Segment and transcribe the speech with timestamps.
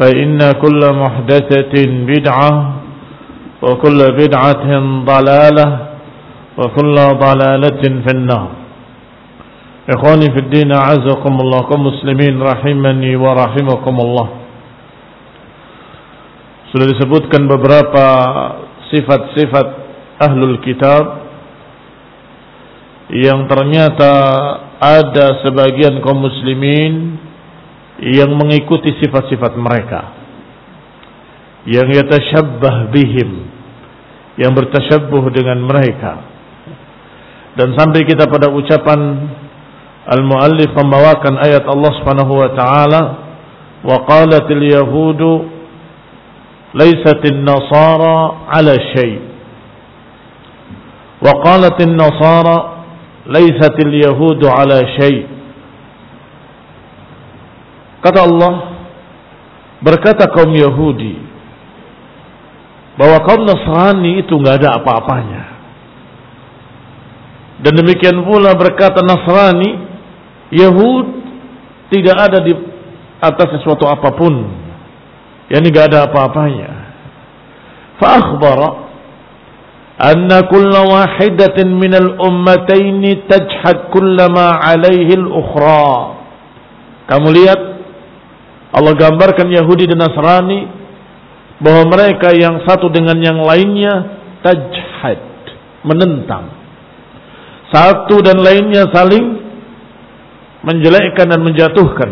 [0.00, 1.74] فإن كل محدثة
[2.08, 2.52] بدعة
[3.60, 4.66] وكل بدعة
[5.04, 5.68] ضلالة
[6.56, 8.48] وكل ضلالة في النار.
[9.92, 14.28] إخواني في الدين أعزكم الله كمسلمين رحمني ورحمكم الله.
[16.72, 18.06] Sudah disebutkan beberapa
[18.88, 19.66] sifat-sifat
[20.22, 21.28] ahlul kitab
[23.10, 24.12] yang ternyata
[24.80, 27.20] ada sebagian kaum muslimin
[28.00, 30.00] yang mengikuti sifat-sifat mereka.
[31.68, 33.30] Yang yatashabbah bihim.
[34.40, 36.24] Yang bertashabbuh dengan mereka.
[37.60, 39.28] Dan sampai kita pada ucapan
[40.10, 43.02] al-muallif membawakan ayat Allah Subhanahu wa taala
[43.84, 45.46] wa qalatil yahudu
[46.74, 49.22] laysatin nasara ala syai
[51.20, 52.56] wa qalatin nasara
[53.28, 55.29] laysatil yahudu ala syai
[58.00, 58.54] Kata Allah,
[59.84, 61.20] berkata kaum Yahudi,
[62.96, 65.42] bahwa kaum Nasrani itu nggak ada apa-apanya.
[67.60, 69.70] Dan demikian pula berkata Nasrani,
[70.48, 71.06] Yahud
[71.92, 72.52] tidak ada di
[73.20, 74.34] atas sesuatu apa pun.
[75.52, 76.70] Yani nggak ada apa-apanya.
[78.00, 78.68] Fa'akhbara
[80.00, 86.16] anna kulla wahidatin minal ummataini tajhad kullama alaihi al-ukhra.
[87.12, 87.60] Kamu lihat
[88.70, 90.60] Allah gambarkan Yahudi dan Nasrani
[91.58, 93.92] bahwa mereka yang satu dengan yang lainnya
[94.40, 95.20] tajhad,
[95.84, 96.54] menentang.
[97.70, 99.26] Satu dan lainnya saling
[100.66, 102.10] menjelekkan dan menjatuhkan.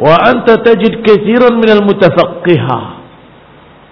[0.00, 2.84] Wa anta tajid katsiran minal mutafaqqihah.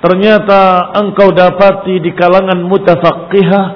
[0.01, 0.61] Ternyata
[0.97, 3.67] engkau dapati di kalangan mutafaqqihah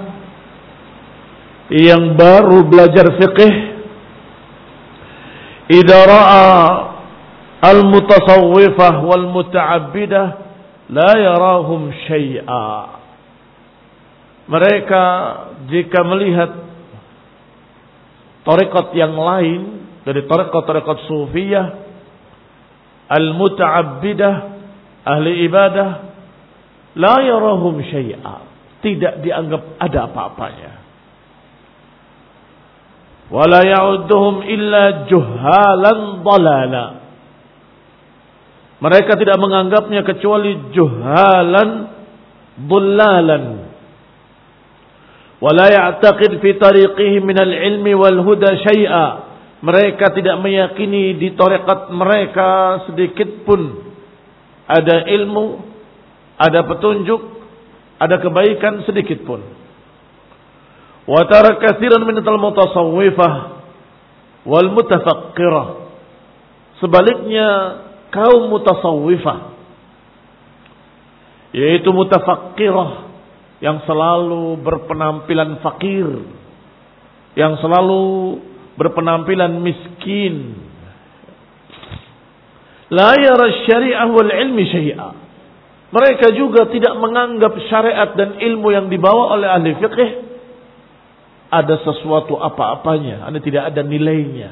[1.73, 3.74] yang baru belajar fiqh
[5.70, 6.46] إذا رأى
[7.72, 10.24] المتصوفة والمتعبدة
[10.90, 12.70] لا يراهم شيئا
[14.50, 15.04] mereka
[15.70, 16.50] jika melihat
[18.42, 21.66] tarekat yang lain dari tarekat-tarekat sufiyah
[23.06, 24.36] al-muta'abbidah
[25.06, 25.90] ahli ibadah
[26.98, 28.36] la yarahum syai'a
[28.82, 30.72] tidak dianggap ada apa-apanya
[33.33, 36.87] wala ya'udduhum illa juhalan dalala.
[38.85, 41.71] Mereka tidak menganggapnya kecuali juhalan
[42.69, 43.45] dalalan.
[45.41, 49.07] Wala ya'taqid fi tariqihi min al-ilmi wal huda syai'a.
[49.65, 53.93] Mereka tidak meyakini di tarekat mereka sedikit pun
[54.69, 55.61] ada ilmu,
[56.37, 57.21] ada petunjuk,
[58.01, 59.41] ada kebaikan sedikit pun.
[61.05, 63.35] Wa tara katsiran min al-mutasawwifah.
[66.81, 67.49] Sebaliknya
[68.13, 69.55] kaum mutasawwifah
[71.55, 72.91] yaitu mutafaqqirah
[73.63, 76.05] yang selalu berpenampilan fakir,
[77.39, 78.43] yang selalu
[78.75, 80.59] berpenampilan miskin.
[82.91, 85.11] La yara syari'ah wal ilmi syai'a.
[85.95, 90.34] Mereka juga tidak menganggap syariat dan ilmu yang dibawa oleh ahli fikih
[91.63, 94.51] ada sesuatu apa-apanya, ada tidak ada nilainya.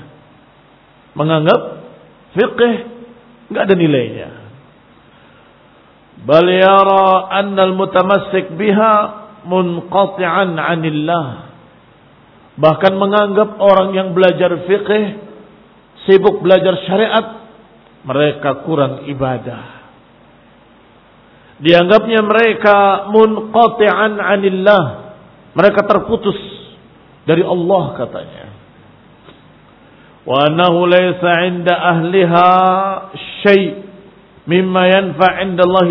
[1.18, 1.60] Menganggap
[2.38, 2.74] fikih
[3.50, 4.28] nggak ada nilainya.
[6.22, 8.94] Bal yara anna al-mutamassik biha
[9.42, 11.52] munqati'an 'anillah
[12.52, 15.04] Bahkan menganggap orang yang belajar fikih,
[16.04, 17.48] sibuk belajar syariat,
[18.04, 19.80] mereka kurang ibadah.
[21.62, 24.84] Dianggapnya mereka munqati'an anillah.
[25.56, 26.36] Mereka terputus
[27.22, 28.46] dari Allah katanya.
[30.22, 32.48] Wa annahu 'inda ahliha
[33.42, 33.82] syai'
[34.46, 35.86] mimma yanfa' 'inda Allah.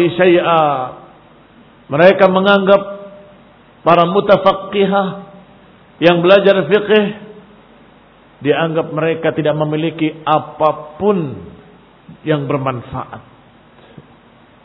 [1.91, 2.81] Mereka menganggap
[3.83, 5.07] para mutafaqqihah
[5.99, 7.05] yang belajar fikih
[8.41, 11.17] dianggap mereka tidak memiliki apa pun
[12.25, 13.21] yang bermanfaat.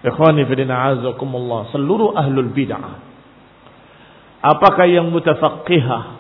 [0.07, 1.75] Ikhwani fidina azakumullah.
[1.75, 3.03] Seluruh ahlul bid'ah.
[4.47, 6.16] Apakah yang mutafaqihah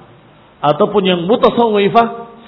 [0.60, 2.06] ataupun yang mutasawwifah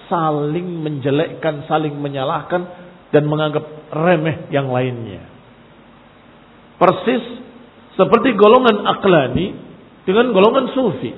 [0.08, 2.64] saling menjelekkan, saling menyalahkan
[3.12, 5.24] dan menganggap remeh yang lainnya.
[6.80, 7.24] Persis
[7.98, 9.46] seperti golongan aklani
[10.08, 11.12] dengan golongan sufi.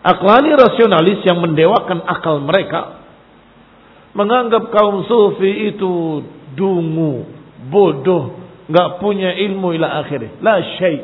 [0.00, 3.00] Aklani rasionalis yang mendewakan akal mereka
[4.16, 6.24] menganggap kaum sufi itu
[6.56, 7.30] dungu,
[7.68, 10.40] bodoh, nggak punya ilmu ila akhirnya.
[10.40, 10.98] La syai.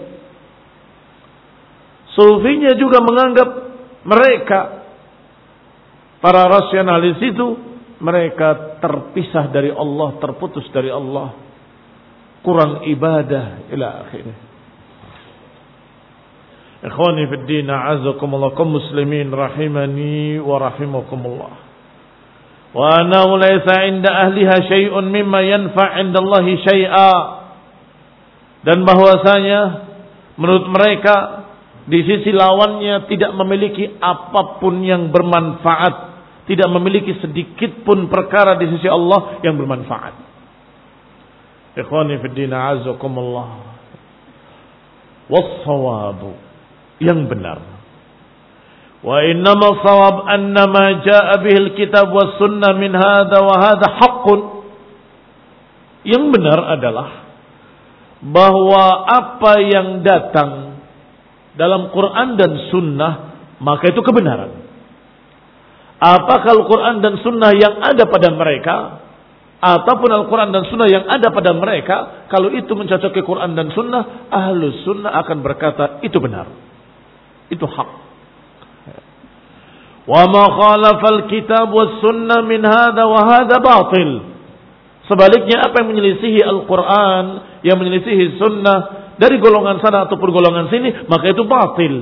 [2.17, 3.66] Sufinya juga menganggap
[4.07, 4.87] mereka
[6.23, 7.47] para rasionalis itu
[7.99, 11.35] mereka terpisah dari Allah, terputus dari Allah,
[12.45, 14.39] kurang ibadah ila akhirnya.
[16.87, 21.55] Ikhwani fi din a'azakumullah kaum muslimin rahimani wa rahimakumullah.
[22.77, 27.15] Wa annahu laysa 'inda ahliha syai'un mimma yanfa' 'inda Allah syai'a.
[28.61, 29.61] Dan bahwasanya
[30.37, 31.46] menurut mereka
[31.87, 35.95] di sisi lawannya tidak memiliki apa pun yang bermanfaat,
[36.51, 40.15] tidak memiliki sedikit pun perkara di sisi Allah yang bermanfaat.
[41.79, 43.49] Ikhwani fi din a'azakumullah.
[45.31, 46.35] Was-sawabu
[46.99, 47.63] yang benar.
[49.07, 54.41] Wa innama sawab annama jaa bihil kitab was sunnah min hadha wa hadha haqqun.
[56.03, 57.31] Yang benar adalah
[58.27, 60.66] bahwa apa yang datang
[61.57, 63.13] dalam Quran dan sunnah
[63.61, 64.69] maka itu kebenaran.
[65.97, 68.77] Apakah Al-Quran dan sunnah yang ada pada mereka
[69.57, 74.85] ataupun Al-Quran dan Sunnah yang ada pada mereka, kalau itu mencocoki Quran dan Sunnah, ahlus
[74.85, 76.47] Sunnah akan berkata itu benar.
[77.49, 77.89] Itu hak.
[81.27, 84.11] Kitab was sunnah min hadha wa hadha batil.
[85.11, 87.25] Sebaliknya apa yang menyelisihi Al-Quran,
[87.67, 91.97] yang menyelisihi sunnah dari golongan sana ataupun golongan sini, maka itu batil.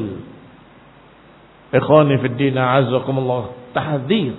[1.75, 3.75] Ikhwani fi din azakumullah.
[3.75, 4.35] Tahdzir.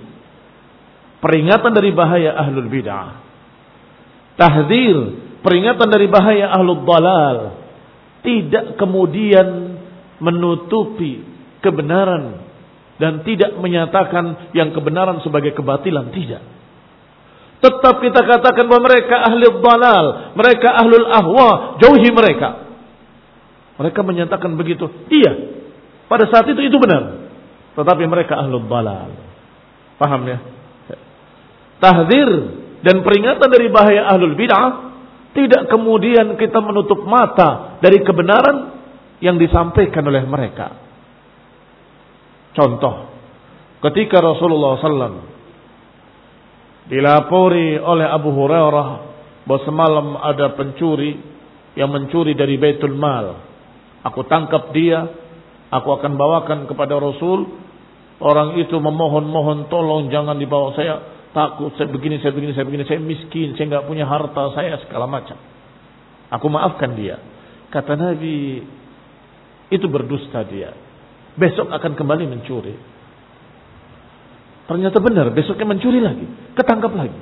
[1.24, 3.24] Peringatan dari bahaya ahlul bid'ah.
[4.36, 4.98] Tahdzir,
[5.39, 7.38] peringatan dari bahaya ahlul dalal.
[8.24, 9.79] Tidak kemudian
[10.20, 11.24] menutupi
[11.63, 12.44] kebenaran
[12.96, 16.44] dan tidak menyatakan yang kebenaran sebagai kebatilan tidak.
[17.60, 20.05] Tetap kita katakan bahwa mereka ahli dalal,
[20.38, 21.50] mereka ahlul ahwa,
[21.82, 22.64] jauhi mereka.
[23.75, 24.88] Mereka menyatakan begitu.
[25.12, 25.34] Iya,
[26.08, 27.27] pada saat itu itu benar.
[27.75, 29.12] Tetapi mereka ahlul dalal.
[30.00, 30.39] Paham ya?
[31.79, 32.29] Tahdir
[32.86, 34.96] dan peringatan dari bahaya ahlul bid'ah
[35.36, 38.79] tidak kemudian kita menutup mata dari kebenaran
[39.20, 40.79] yang disampaikan oleh mereka.
[42.55, 43.12] Contoh,
[43.84, 45.36] ketika Rasulullah SAW
[46.88, 48.88] dilapori oleh Abu Hurairah
[49.44, 51.20] bahwa semalam ada pencuri
[51.75, 53.54] yang mencuri dari Baitul Mal.
[54.05, 55.09] Aku tangkap dia,
[55.74, 57.50] aku akan bawakan kepada Rasul.
[58.21, 61.03] Orang itu memohon-mohon tolong jangan dibawa saya
[61.35, 65.03] takut saya begini saya begini saya begini saya miskin saya nggak punya harta saya segala
[65.03, 65.35] macam.
[66.31, 67.19] Aku maafkan dia.
[67.67, 68.63] Kata Nabi
[69.67, 70.71] itu berdusta dia.
[71.35, 72.75] besok akan kembali mencuri.
[74.65, 77.19] Ternyata benar, besoknya mencuri lagi, ketangkap lagi.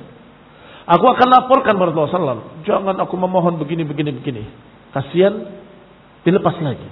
[0.86, 2.64] Aku akan laporkan kepada Rasulullah SAW.
[2.64, 4.44] Jangan aku memohon begini, begini, begini.
[4.94, 5.63] Kasihan,
[6.24, 6.90] dilepas lagi.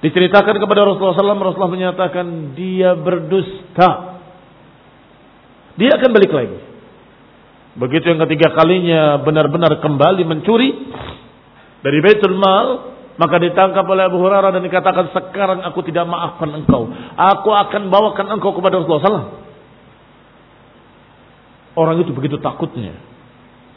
[0.00, 4.16] Diceritakan kepada Rasulullah SAW, Rasulullah menyatakan dia berdusta.
[5.76, 6.58] Dia akan balik lagi.
[7.76, 10.72] Begitu yang ketiga kalinya benar-benar kembali mencuri
[11.84, 16.88] dari Baitul Mal, maka ditangkap oleh Abu Hurairah dan dikatakan sekarang aku tidak maafkan engkau.
[17.14, 19.28] Aku akan bawakan engkau kepada Rasulullah SAW.
[21.76, 22.96] Orang itu begitu takutnya.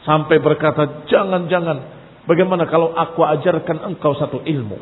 [0.07, 2.02] Sampai berkata, jangan-jangan.
[2.24, 4.80] Bagaimana kalau aku ajarkan engkau satu ilmu.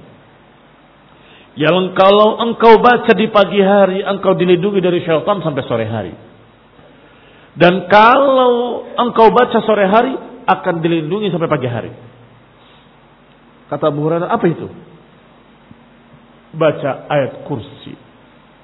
[1.58, 6.14] Yang kalau engkau baca di pagi hari, engkau dilindungi dari syaitan sampai sore hari.
[7.58, 10.14] Dan kalau engkau baca sore hari,
[10.48, 11.92] akan dilindungi sampai pagi hari.
[13.68, 14.68] Kata Abu Hurairah, apa itu?
[16.56, 17.96] Baca ayat kursi.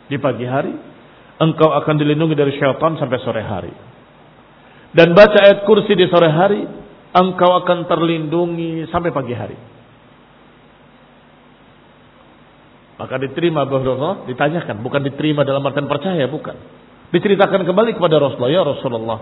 [0.08, 0.72] Di pagi hari,
[1.40, 3.74] engkau akan dilindungi dari syaitan sampai sore hari.
[4.96, 6.64] Dan baca ayat kursi di sore hari,
[7.16, 9.58] engkau akan terlindungi sampai pagi hari.
[12.98, 16.58] Maka diterima Hurairah, ditanyakan, bukan diterima dalam artian percaya, bukan.
[17.14, 19.20] Diceritakan kembali kepada Rasulullah, ya Rasulullah.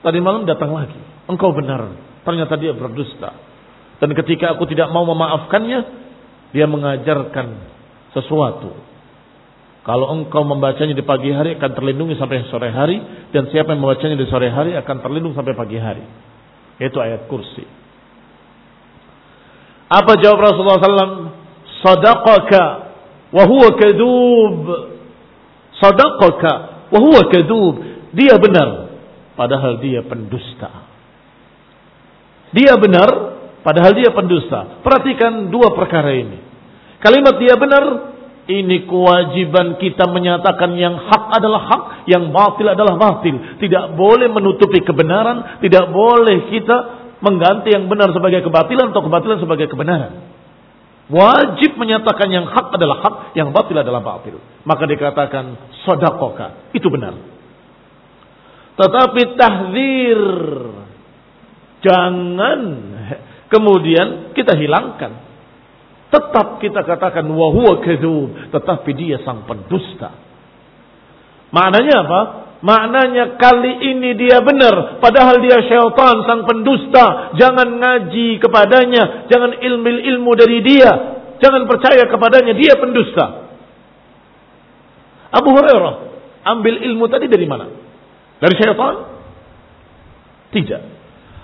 [0.00, 0.96] Tadi malam datang lagi,
[1.28, 1.92] engkau benar,
[2.24, 3.36] ternyata dia berdusta.
[4.00, 5.80] Dan ketika aku tidak mau memaafkannya,
[6.56, 7.46] dia mengajarkan
[8.16, 8.72] sesuatu.
[9.86, 12.98] Kalau engkau membacanya di pagi hari akan terlindungi sampai sore hari
[13.30, 16.02] dan siapa yang membacanya di sore hari akan terlindung sampai pagi hari.
[16.76, 17.64] Itu ayat kursi.
[19.86, 21.30] Apa jawab Rasulullah SAW?
[21.80, 22.64] Sadaqaka
[23.32, 24.56] wa huwa kadub.
[25.78, 26.52] Sadaqaka
[26.90, 27.74] wa huwa kadub.
[28.12, 28.92] Dia benar
[29.38, 30.70] padahal dia pendusta.
[32.52, 34.78] Dia benar Padahal dia pendusta.
[34.86, 36.38] Perhatikan dua perkara ini.
[37.02, 38.14] Kalimat dia benar,
[38.46, 43.58] ini kewajiban kita menyatakan yang hak adalah hak, yang batil adalah batil.
[43.58, 46.76] Tidak boleh menutupi kebenaran, tidak boleh kita
[47.22, 50.30] mengganti yang benar sebagai kebatilan atau kebatilan sebagai kebenaran.
[51.06, 54.38] Wajib menyatakan yang hak adalah hak, yang batil adalah batil.
[54.62, 55.44] Maka dikatakan
[55.82, 57.14] sodakoka, itu benar.
[58.78, 60.22] Tetapi tahdir,
[61.82, 62.60] jangan
[63.46, 65.25] Kemudian kita hilangkan.
[66.06, 70.14] Tetap kita katakan wahwa kedzub, tetapi dia sang pendusta.
[71.50, 72.20] Maknanya apa?
[72.62, 77.36] Maknanya kali ini dia benar, padahal dia syaitan sang pendusta.
[77.36, 80.90] Jangan ngaji kepadanya, jangan ilmu-ilmu dari dia,
[81.42, 83.50] jangan percaya kepadanya, dia pendusta.
[85.36, 85.94] Abu Hurairah
[86.46, 87.66] ambil ilmu tadi dari mana?
[88.40, 88.94] Dari syaitan?
[90.54, 90.95] Tidak.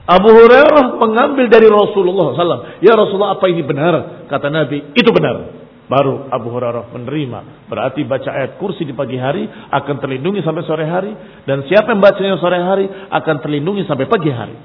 [0.02, 2.82] Abu Hurairah mengambil dari Rasulullah SAW.
[2.82, 4.26] Ya Rasulullah apa ini benar?
[4.26, 5.62] Kata Nabi, itu benar.
[5.86, 7.70] Baru Abu Hurairah menerima.
[7.70, 11.14] Berarti baca ayat kursi di pagi hari akan terlindungi sampai sore hari.
[11.46, 14.56] Dan siapa yang bacanya sore hari akan terlindungi sampai pagi hari.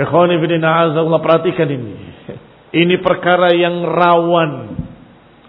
[0.00, 1.92] Ikhwani bidina azallah perhatikan ini.
[2.70, 4.52] Ini perkara yang rawan.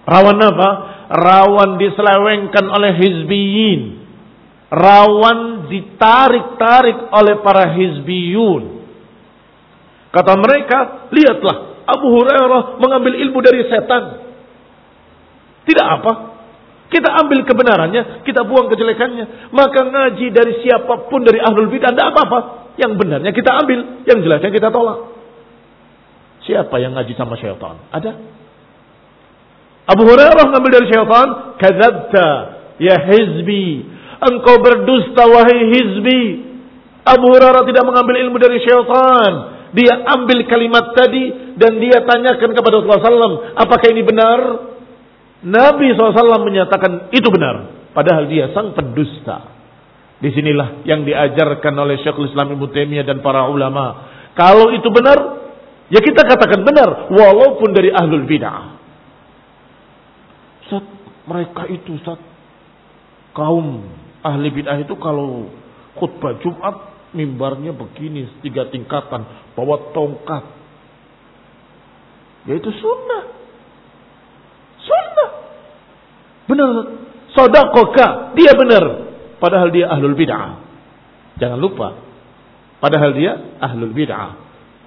[0.07, 0.69] Rawan apa?
[1.11, 4.00] Rawan diselewengkan oleh hizbiyin
[4.71, 8.63] rawan ditarik-tarik oleh para hizbiyun.
[10.15, 14.03] Kata mereka, lihatlah Abu Hurairah mengambil ilmu dari setan.
[15.67, 16.13] Tidak apa.
[16.91, 19.51] Kita ambil kebenarannya, kita buang kejelekannya.
[19.55, 22.39] Maka ngaji dari siapa pun dari ahlul bidah, tidak apa-apa.
[22.75, 25.15] Yang benarnya kita ambil, yang jeleknya kita tolak.
[26.43, 27.79] Siapa yang ngaji sama syaitan?
[27.95, 28.11] Ada?
[29.87, 31.27] Abu Hurairah ngambil dari syaitan,
[31.59, 32.27] kadzabta
[32.81, 33.90] ya hizbi
[34.21, 36.21] Engkau berdusta wahai hizbi.
[37.01, 39.33] Abu Hurairah tidak mengambil ilmu dari syaitan.
[39.73, 43.35] Dia ambil kalimat tadi dan dia tanyakan kepada Rasulullah SAW.
[43.57, 44.39] Apakah ini benar?
[45.41, 47.89] Nabi SAW menyatakan itu benar.
[47.97, 49.57] Padahal dia sang pendusta.
[50.21, 54.13] Di sinilah yang diajarkan oleh Syekhul Islam Ibnu Taimiyah dan para ulama.
[54.37, 55.17] Kalau itu benar,
[55.89, 57.09] ya kita katakan benar.
[57.09, 58.77] Walaupun dari ahlul bid'ah.
[61.21, 62.17] mereka itu Ustaz,
[63.31, 65.49] kaum Ahli bid'ah itu kalau
[65.97, 66.75] khutbah Jumat
[67.11, 70.43] mimbarnya begini tiga tingkatan, bawa tongkat.
[72.49, 73.23] Yaitu sunnah.
[74.81, 75.29] Sunnah.
[76.49, 76.69] Benar.
[77.37, 78.33] Sodakoka.
[78.33, 78.83] Dia benar.
[79.37, 80.57] Padahal dia ahlul bid'ah.
[81.37, 81.97] Jangan lupa.
[82.81, 84.37] Padahal dia ahlul bid'ah.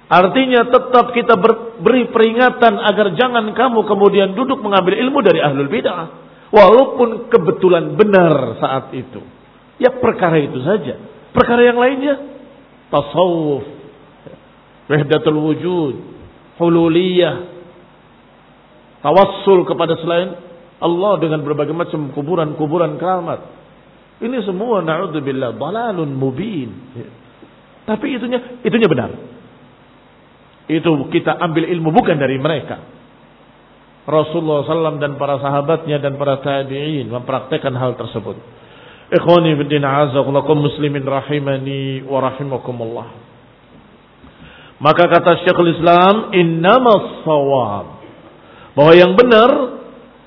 [0.05, 1.33] Artinya tetap kita
[1.81, 6.24] beri peringatan agar jangan kamu kemudian duduk mengambil ilmu dari ahlul bid'ah.
[6.55, 9.19] Walaupun kebetulan benar saat itu.
[9.75, 10.95] Ya perkara itu saja.
[11.35, 12.15] Perkara yang lainnya.
[12.87, 13.67] Tasawuf.
[14.87, 15.95] Wahdatul wujud.
[16.55, 17.51] Hululiyah.
[19.03, 20.39] tawassul kepada selain
[20.79, 23.51] Allah dengan berbagai macam kuburan-kuburan keramat.
[24.23, 26.71] Ini semua na'udzubillah dalalun mubin.
[27.83, 29.11] Tapi itunya itunya benar.
[30.71, 32.94] Itu kita ambil ilmu bukan dari mereka.
[34.05, 38.37] Rasulullah SAW dan para sahabatnya dan para tabi'in mempraktekkan hal tersebut.
[39.09, 43.07] Ikhwani azakullakum muslimin rahimani wa rahimakumullah.
[44.77, 47.85] Maka kata Syekhul Islam, innamas sawab.
[48.75, 49.49] Bahwa yang benar,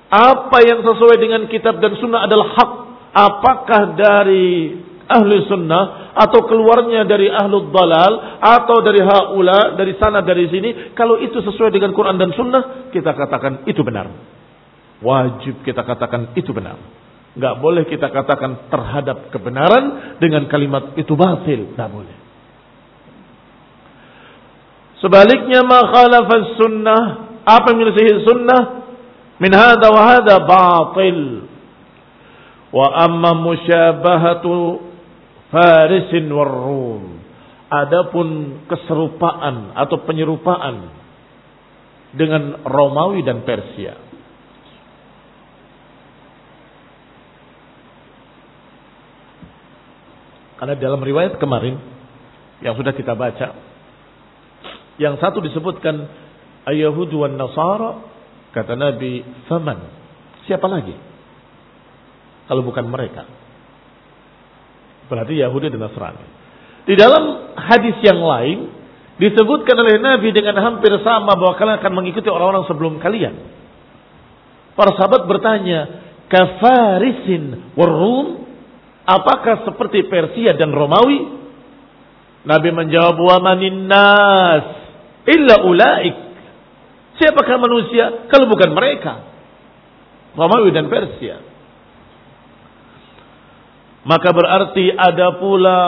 [0.08, 2.73] apa yang sesuai dengan kitab dan sunnah adalah hak.
[3.12, 10.50] Apakah dari ahli sunnah atau keluarnya dari ahlu dalal atau dari haula dari sana dari
[10.50, 14.10] sini kalau itu sesuai dengan Quran dan sunnah kita katakan itu benar
[14.98, 16.98] wajib kita katakan itu benar
[17.38, 21.70] nggak boleh kita katakan terhadap kebenaran dengan kalimat itu batil.
[21.78, 22.16] Nggak boleh.
[24.98, 27.02] Sebaliknya ma khalafas sunnah,
[27.46, 28.62] apa yang menyelisihi sunnah
[29.38, 31.46] min hada wa hada batil.
[32.75, 34.88] Wa amma musyabahatu
[35.49, 37.05] Farisin war Rum.
[37.69, 40.88] Adapun keserupaan atau penyerupaan
[42.17, 44.09] dengan Romawi dan Persia.
[50.59, 51.78] Karena dalam riwayat kemarin
[52.64, 53.55] yang sudah kita baca,
[54.99, 56.09] yang satu disebutkan
[56.67, 58.02] Ayahud wan Nasara,
[58.50, 59.78] kata Nabi, faman.
[60.50, 60.97] Siapa lagi?
[62.50, 63.38] Kalau bukan mereka.
[65.08, 66.24] Berarti Yahudi dan Nasrani.
[66.84, 68.58] Di dalam hadis yang lain,
[69.20, 73.34] disebutkan oleh Nabi dengan hampir sama bahwa kalian akan mengikuti orang-orang sebelum kalian.
[74.76, 75.80] Para sahabat bertanya,
[76.30, 78.48] kafarisin warum
[79.08, 81.40] Apakah seperti Persia dan Romawi?
[82.44, 84.64] Nabi menjawab, "Wa manin nas
[85.24, 86.16] illa ulaik."
[87.16, 89.24] Siapakah manusia kalau bukan mereka?
[90.36, 91.40] Romawi dan Persia.
[94.07, 95.78] Maka berarti ada pula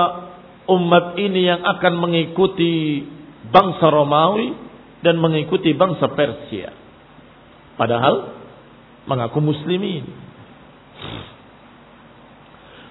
[0.70, 3.06] umat ini yang akan mengikuti
[3.50, 4.54] bangsa Romawi
[5.02, 6.70] dan mengikuti bangsa Persia.
[7.74, 8.36] Padahal
[9.08, 10.04] mengaku muslimin.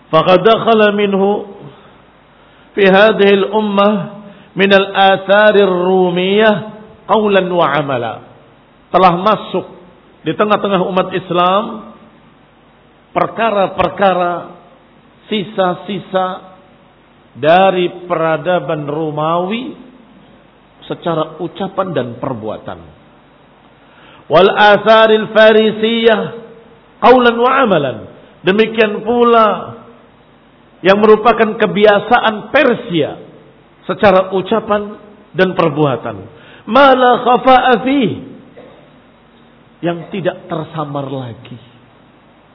[0.10, 1.54] Faqad dakhala minhu
[2.74, 3.94] fi hadhihi al-ummah
[4.58, 6.56] min al-athar ar-rumiyah
[7.06, 8.14] qawlan wa amala.
[8.90, 9.66] Telah masuk
[10.26, 11.64] di tengah-tengah umat Islam
[13.14, 14.59] perkara-perkara
[15.30, 16.28] sisa-sisa
[17.38, 19.78] dari peradaban Romawi
[20.90, 22.80] secara ucapan dan perbuatan.
[24.30, 26.22] Wal asaril farisiyah
[27.00, 27.98] qaulan wa amalan.
[28.42, 29.48] Demikian pula
[30.82, 33.20] yang merupakan kebiasaan Persia
[33.84, 34.98] secara ucapan
[35.36, 36.16] dan perbuatan.
[36.70, 37.76] Mala khafa'a
[39.80, 41.58] yang tidak tersamar lagi.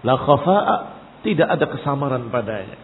[0.04, 0.93] La khafa'a
[1.24, 2.78] tidak ada kesamaran padanya.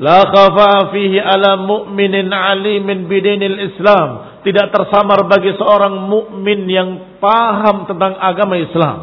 [0.00, 4.40] La khafa'a fihi ala mu'minin alimin bidinil Islam.
[4.40, 8.98] Tidak tersamar bagi seorang mukmin yang paham tentang agama Islam.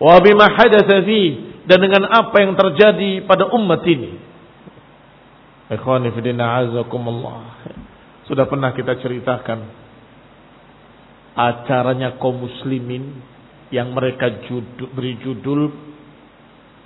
[0.00, 1.06] Wa bima hadatsa
[1.64, 4.18] dan dengan apa yang terjadi pada umat ini.
[8.26, 9.58] Sudah pernah kita ceritakan
[11.38, 13.22] acaranya kaum muslimin
[13.70, 15.89] yang mereka judul, beri judul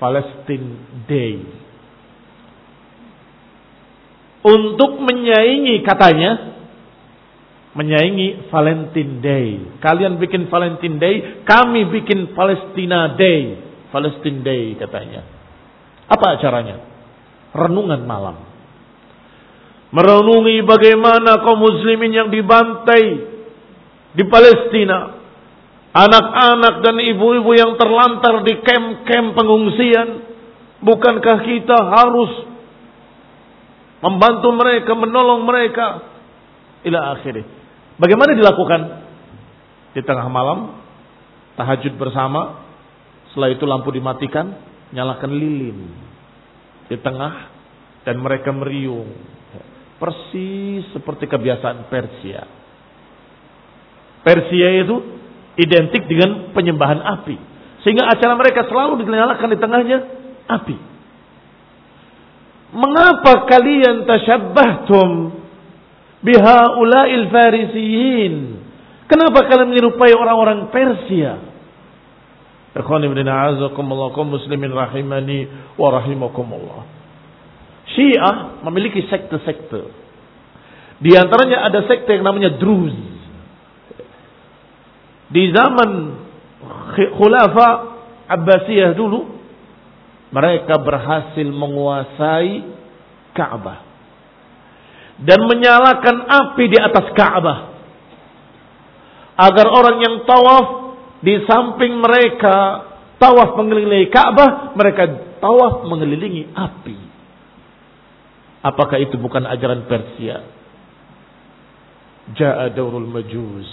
[0.04, 1.40] Palestine Day.
[4.44, 6.60] Untuk menyaingi katanya
[7.72, 9.48] menyaingi Valentine Day.
[9.80, 11.16] Kalian bikin Valentine Day,
[11.48, 13.64] kami bikin Palestina Day.
[13.88, 15.24] Palestine Day katanya.
[16.04, 16.84] Apa acaranya?
[17.56, 18.44] Renungan malam.
[19.88, 23.04] Merenungi bagaimana kaum muslimin yang dibantai
[24.12, 25.23] di Palestina.
[25.94, 30.26] Anak-anak dan ibu-ibu yang terlantar di kem-kem pengungsian.
[30.82, 32.50] Bukankah kita harus
[34.02, 36.02] membantu mereka, menolong mereka?
[36.82, 37.46] Ila akhirnya.
[37.94, 38.80] Bagaimana dilakukan?
[39.94, 40.82] Di tengah malam,
[41.54, 42.66] tahajud bersama,
[43.30, 44.50] setelah itu lampu dimatikan,
[44.90, 45.78] nyalakan lilin
[46.90, 47.54] di tengah
[48.02, 49.14] dan mereka meriung.
[50.02, 52.42] Persis seperti kebiasaan Persia.
[54.26, 55.13] Persia itu
[55.58, 57.36] identik dengan penyembahan api.
[57.86, 59.98] Sehingga acara mereka selalu dinyalakan di tengahnya
[60.48, 60.76] api.
[62.74, 65.08] Mengapa kalian tasyabbahtum
[66.24, 68.34] bihaula'il farisiyin?
[69.06, 71.38] Kenapa kalian menyerupai orang-orang Persia?
[72.74, 75.46] Ikhwani bin a'azakumullah muslimin rahimani
[75.78, 76.82] wa rahimakumullah.
[77.94, 80.02] Syiah memiliki sekte-sekte.
[80.98, 83.13] Di antaranya ada sekte yang namanya Druz.
[85.34, 85.90] Di zaman
[87.18, 87.68] Khulafa
[88.30, 89.34] Abbasiyah dulu
[90.30, 92.62] mereka berhasil menguasai
[93.34, 93.82] Ka'bah
[95.18, 97.58] dan menyalakan api di atas Ka'bah
[99.34, 100.66] agar orang yang tawaf
[101.18, 102.86] di samping mereka
[103.18, 105.10] tawaf mengelilingi Ka'bah, mereka
[105.42, 106.98] tawaf mengelilingi api.
[108.64, 110.40] Apakah itu bukan ajaran Persia?
[112.32, 113.68] Ja'a daurul majus.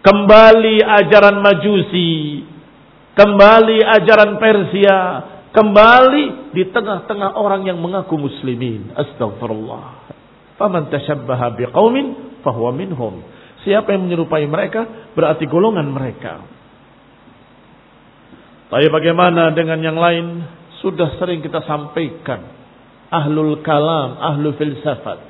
[0.00, 2.40] Kembali ajaran Majusi.
[3.12, 4.98] Kembali ajaran Persia.
[5.52, 8.96] Kembali di tengah-tengah orang yang mengaku muslimin.
[8.96, 10.08] Astagfirullah.
[10.56, 13.20] Faman tashabbaha biqaumin fahuwa minhum.
[13.60, 16.48] Siapa yang menyerupai mereka berarti golongan mereka.
[18.72, 20.26] Tapi bagaimana dengan yang lain?
[20.80, 22.40] Sudah sering kita sampaikan.
[23.12, 25.29] Ahlul kalam, ahlul filsafat.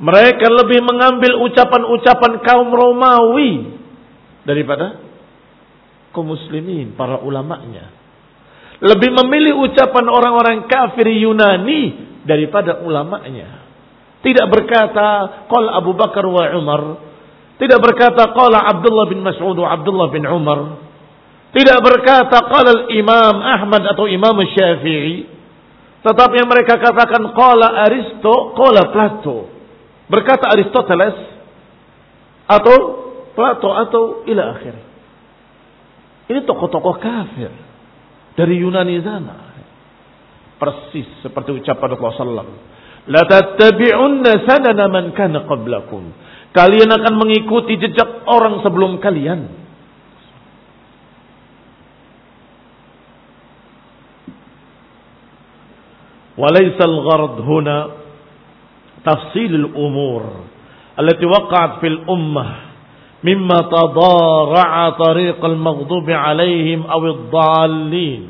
[0.00, 3.76] Mereka lebih mengambil ucapan-ucapan kaum Romawi
[4.46, 5.02] daripada
[6.12, 7.92] kaum muslimin, para ulamanya.
[8.82, 13.62] Lebih memilih ucapan orang-orang kafir Yunani daripada ulamanya.
[14.22, 15.06] Tidak berkata
[15.50, 16.82] qala Abu Bakar wa Umar.
[17.58, 20.82] Tidak berkata qala Abdullah bin Mas'ud wa Abdullah bin Umar.
[21.52, 25.30] Tidak berkata qala Imam Ahmad atau Imam Syafi'i.
[26.02, 29.51] Tetapi yang mereka katakan qala Aristo, qala Plato.
[30.12, 31.16] Berkata Aristoteles
[32.44, 32.76] atau
[33.32, 34.76] Plato atau ila akhir.
[36.28, 37.48] Ini tokoh-tokoh kafir
[38.36, 39.56] dari Yunani sana.
[40.60, 42.60] Persis seperti ucapan Rasulullah SAW.
[43.08, 46.12] La tattabi'unna sanana man kana qablakum.
[46.52, 49.48] Kalian akan mengikuti jejak orang sebelum kalian.
[56.36, 58.01] Walaisal ghard huna
[59.02, 60.46] tafsilul umur
[60.98, 62.50] allati waqa'at fil ummah
[63.22, 66.12] mimma tadara'a tariqal maghdubi
[67.30, 68.22] dallin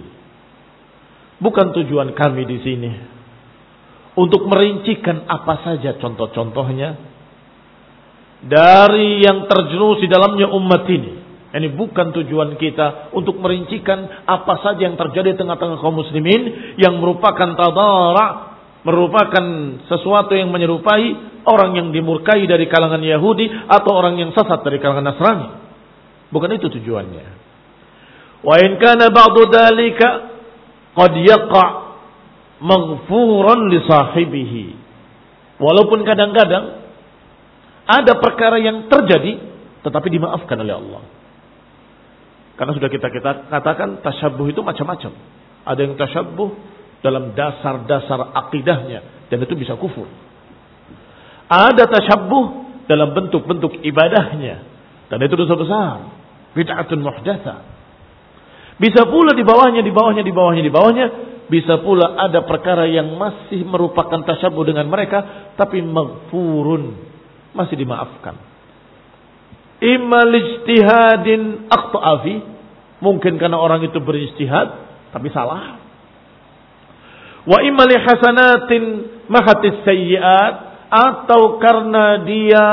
[1.41, 2.93] bukan tujuan kami di sini
[4.13, 7.13] untuk merincikan apa saja contoh-contohnya
[8.43, 11.13] dari yang terjerumus di dalamnya umat ini.
[11.53, 16.97] Ini bukan tujuan kita untuk merincikan apa saja yang terjadi di tengah-tengah kaum muslimin yang
[16.97, 18.52] merupakan tadara
[18.83, 19.45] merupakan
[19.87, 21.07] sesuatu yang menyerupai
[21.47, 25.49] orang yang dimurkai dari kalangan Yahudi atau orang yang sesat dari kalangan Nasrani.
[26.35, 27.27] Bukan itu tujuannya.
[28.43, 30.09] Wa in kana ba'du dalika
[30.99, 31.65] qad yaqa
[32.59, 34.65] maghfuran li sahibihi.
[35.63, 36.83] Walaupun kadang-kadang
[37.87, 39.39] ada perkara yang terjadi
[39.83, 41.03] tetapi dimaafkan oleh Allah.
[42.59, 45.13] Karena sudah kita kita katakan tasyabuh itu macam-macam.
[45.63, 46.51] Ada yang tasyabuh
[47.03, 50.07] dalam dasar-dasar akidahnya dan itu bisa kufur.
[51.51, 52.45] Ada tasyabuh
[52.89, 54.73] dalam bentuk-bentuk ibadahnya
[55.13, 55.97] dan itu dosa besar.
[56.57, 57.55] Bid'atun muhdatsa.
[58.81, 61.07] Bisa pula di bawahnya, di bawahnya, di bawahnya, di bawahnya.
[61.53, 65.53] Bisa pula ada perkara yang masih merupakan tasyabuh dengan mereka.
[65.61, 67.13] Tapi maghfurun.
[67.53, 68.33] Masih dimaafkan
[69.85, 72.35] Imma lijtihadin aqta'afi.
[73.05, 74.69] Mungkin karena orang itu berijtihad.
[75.13, 75.77] Tapi salah.
[77.43, 78.83] Wa imma li hasanatin
[79.27, 80.55] mahatis sayyiat.
[80.93, 82.67] Atau karena dia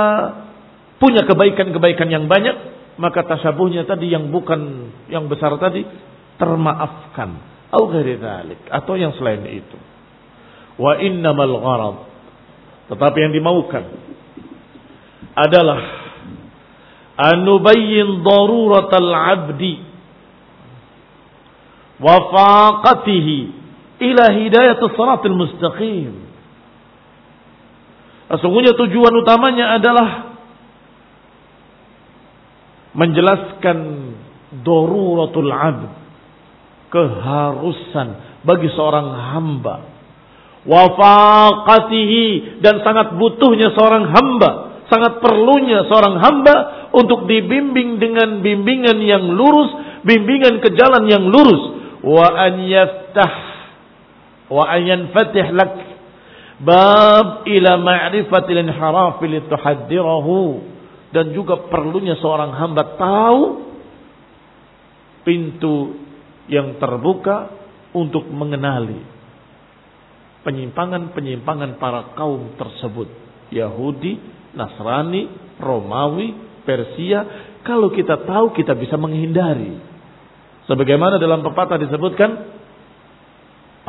[1.00, 2.78] punya kebaikan-kebaikan yang banyak.
[3.00, 5.88] Maka tasabuhnya tadi yang bukan yang besar tadi.
[6.36, 7.30] Termaafkan.
[7.70, 7.94] Atau
[8.70, 9.78] Atau yang selain itu.
[10.80, 11.98] Wa innamal gharad.
[12.90, 13.84] Tetapi yang dimaukan
[15.38, 15.80] adalah
[17.20, 19.76] an nubayyin daruratal abdi
[22.00, 23.59] wa faqatihi
[24.00, 26.14] ila hidayatus siratal mustaqim.
[28.30, 30.10] Sesungguhnya tujuan utamanya adalah
[32.94, 33.78] menjelaskan
[34.66, 35.90] daruratul abd
[36.90, 38.08] keharusan
[38.42, 39.76] bagi seorang hamba
[40.66, 46.56] wafaqatihi dan sangat butuhnya seorang hamba sangat perlunya seorang hamba
[46.98, 51.78] untuk dibimbing dengan bimbingan yang lurus, bimbingan ke jalan yang lurus.
[52.02, 53.32] Wa an yaftah
[54.50, 55.74] wa an yanfatih lak
[56.60, 60.42] bab ila ma'rifatil inharafi lituhaddirahu
[61.16, 63.42] dan juga perlunya seorang hamba tahu
[65.24, 65.98] pintu
[66.50, 67.54] yang terbuka
[67.94, 69.20] untuk mengenali
[70.44, 73.08] penyimpangan-penyimpangan para kaum tersebut.
[73.50, 74.18] Yahudi,
[74.56, 79.78] Nasrani, Romawi, Persia, kalau kita tahu kita bisa menghindari.
[80.70, 82.59] Sebagaimana dalam pepatah disebutkan,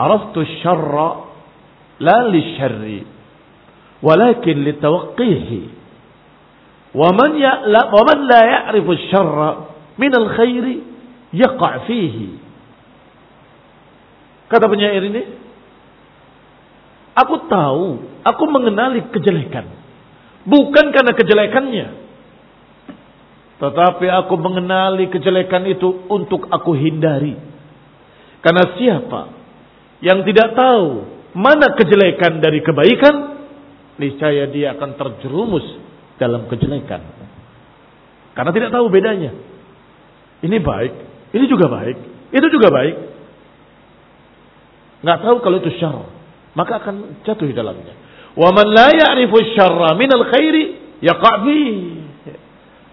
[0.01, 1.29] Araftu syarra
[2.01, 3.01] la li syarri,
[4.01, 5.61] walakin li tawqihi.
[6.97, 9.51] Wa man ya la wa man la ya'rifu syarra
[10.01, 10.77] min al-khairi
[11.37, 12.29] yaqa' fihi.
[14.51, 15.23] Kata penyair ini,
[17.15, 17.87] aku tahu,
[18.27, 19.69] aku mengenali kejelekan.
[20.49, 21.89] Bukan karena kejelekannya.
[23.61, 27.37] Tetapi aku mengenali kejelekan itu untuk aku hindari.
[28.41, 29.39] Karena siapa
[30.01, 31.05] yang tidak tahu
[31.37, 33.15] mana kejelekan dari kebaikan,
[34.01, 35.65] niscaya dia akan terjerumus
[36.17, 37.05] dalam kejelekan.
[38.35, 39.31] Karena tidak tahu bedanya.
[40.41, 40.93] Ini baik,
[41.37, 41.97] ini juga baik,
[42.33, 42.97] itu juga baik.
[45.05, 45.97] Nggak tahu kalau itu syar,
[46.57, 47.93] maka akan jatuh di dalamnya.
[48.37, 51.61] Wa man la ya'rifu syarra min al-khairi yaqa' fi.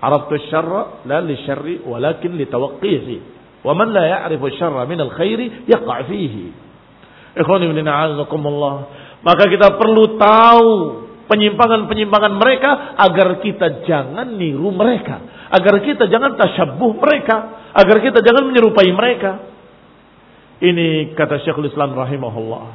[0.03, 3.15] Araftu syarra la li syarri walakin li tawaqqihi.
[3.63, 4.83] Wa man la ya'rifu syarra
[9.17, 10.71] Maka kita perlu tahu
[11.27, 17.35] penyimpangan-penyimpangan mereka agar kita jangan niru mereka, agar kita jangan tasyabuh mereka,
[17.75, 19.31] agar kita jangan menyerupai mereka.
[20.57, 22.65] Ini kata Syekhul Islam rahimahullah.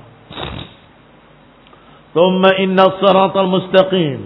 [2.13, 4.21] Siratal mustaqim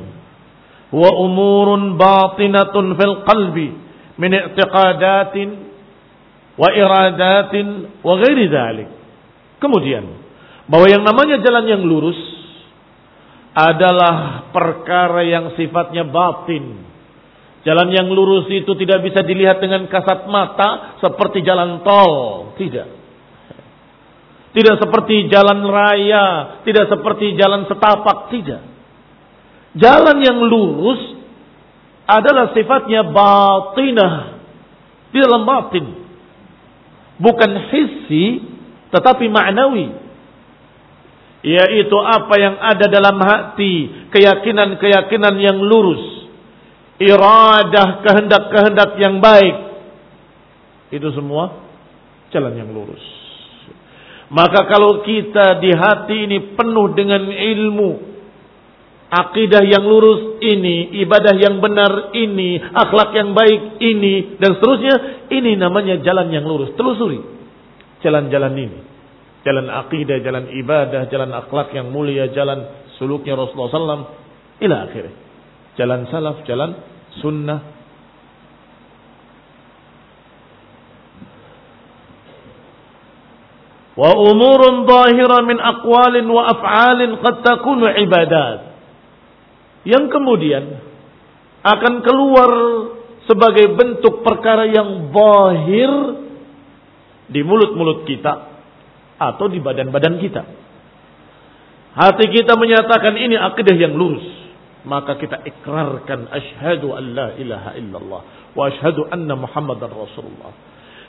[0.90, 3.68] wa umurun batinatun fil qalbi
[4.18, 5.48] min i'tiqadatin
[6.58, 7.66] wa iradatin
[8.02, 8.88] wa ghairi dhalik.
[9.62, 10.25] Kemudian
[10.66, 12.18] bahwa yang namanya jalan yang lurus
[13.56, 16.84] adalah perkara yang sifatnya batin.
[17.64, 22.52] Jalan yang lurus itu tidak bisa dilihat dengan kasat mata seperti jalan tol.
[22.60, 22.88] Tidak.
[24.54, 26.60] Tidak seperti jalan raya.
[26.62, 28.30] Tidak seperti jalan setapak.
[28.30, 28.62] Tidak.
[29.82, 31.00] Jalan yang lurus
[32.06, 34.14] adalah sifatnya batinah.
[35.10, 35.86] Di dalam batin.
[37.18, 38.46] Bukan hissi
[38.94, 40.05] tetapi ma'nawi
[41.46, 46.26] yaitu apa yang ada dalam hati, keyakinan-keyakinan yang lurus,
[46.98, 49.54] iradah kehendak-kehendak yang baik.
[50.90, 51.62] Itu semua
[52.34, 52.98] jalan yang lurus.
[54.26, 57.90] Maka kalau kita di hati ini penuh dengan ilmu,
[59.06, 65.54] akidah yang lurus ini, ibadah yang benar ini, akhlak yang baik ini, dan seterusnya, ini
[65.54, 66.74] namanya jalan yang lurus.
[66.74, 67.22] Telusuri
[68.02, 68.85] jalan-jalan ini
[69.46, 72.66] jalan akidah, jalan ibadah, jalan akhlak yang mulia, jalan
[72.98, 74.10] suluknya Rasulullah SAW,
[74.58, 75.14] ila akhirnya.
[75.78, 76.74] Jalan salaf, jalan
[77.22, 77.60] sunnah.
[83.96, 88.74] Wa umurun zahira min aqwalin wa af'alin qad takunu ibadat.
[89.86, 90.64] Yang kemudian
[91.62, 92.50] akan keluar
[93.30, 95.90] sebagai bentuk perkara yang zahir
[97.30, 98.55] di mulut-mulut kita
[99.16, 100.42] atau di badan-badan kita.
[101.96, 104.24] Hati kita menyatakan ini akidah yang lurus.
[104.86, 108.22] Maka kita ikrarkan asyhadu an la ilaha illallah
[108.54, 110.54] wa asyhadu anna muhammadar rasulullah.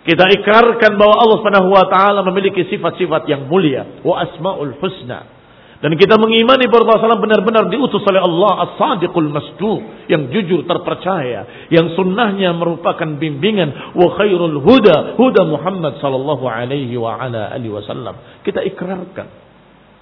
[0.01, 5.36] Kita ikrarkan bahwa Allah Subhanahu wa taala memiliki sifat-sifat yang mulia wa asmaul husna
[5.77, 11.93] dan kita mengimani bahwa Rasulullah benar-benar diutus oleh Allah as-sadiqul masduq yang jujur terpercaya, yang
[11.93, 18.41] sunnahnya merupakan bimbingan wa khairul huda huda Muhammad sallallahu alaihi wa ala alihi wasallam.
[18.41, 19.27] Kita ikrarkan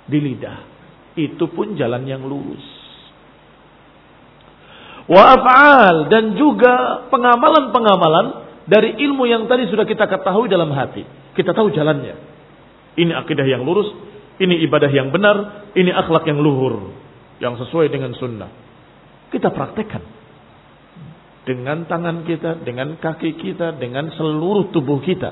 [0.07, 0.59] di lidah.
[1.19, 2.63] Itu pun jalan yang lurus.
[5.11, 8.27] Wa af'al dan juga pengamalan-pengamalan
[8.63, 11.03] dari ilmu yang tadi sudah kita ketahui dalam hati.
[11.35, 12.15] Kita tahu jalannya.
[12.95, 13.91] Ini akidah yang lurus,
[14.35, 16.91] ini ibadah yang benar, ini akhlak yang luhur,
[17.39, 18.51] yang sesuai dengan sunnah.
[19.31, 20.03] Kita praktekkan.
[21.45, 25.31] Dengan tangan kita, dengan kaki kita, dengan seluruh tubuh kita.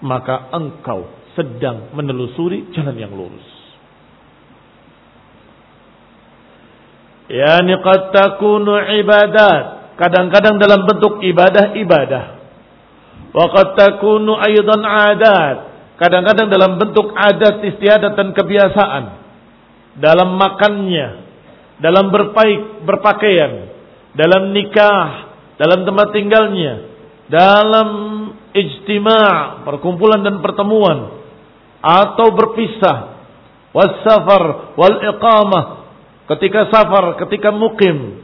[0.00, 3.48] Maka engkau sedang menelusuri jalan yang lurus.
[7.28, 9.92] Yani qad takunu ibadat.
[9.98, 12.24] Kadang-kadang dalam bentuk ibadah-ibadah.
[13.34, 15.67] Wa qad takunu aydan adat
[15.98, 19.04] Kadang-kadang dalam bentuk adat istiadat dan kebiasaan.
[19.98, 21.26] Dalam makannya.
[21.82, 23.66] Dalam berpaik, berpakaian.
[24.14, 25.34] Dalam nikah.
[25.58, 26.74] Dalam tempat tinggalnya.
[27.26, 27.88] Dalam
[28.54, 31.18] ijtima' perkumpulan dan pertemuan.
[31.82, 33.18] Atau berpisah.
[33.74, 35.64] Wassafar wal iqamah.
[36.30, 38.22] Ketika safar, ketika mukim.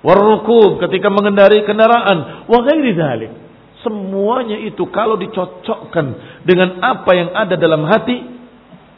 [0.00, 2.48] Warrukub, ketika mengendari kendaraan.
[2.48, 3.32] Wa ghairi dhalik
[3.80, 8.18] Semuanya itu kalau dicocokkan dengan apa yang ada dalam hati,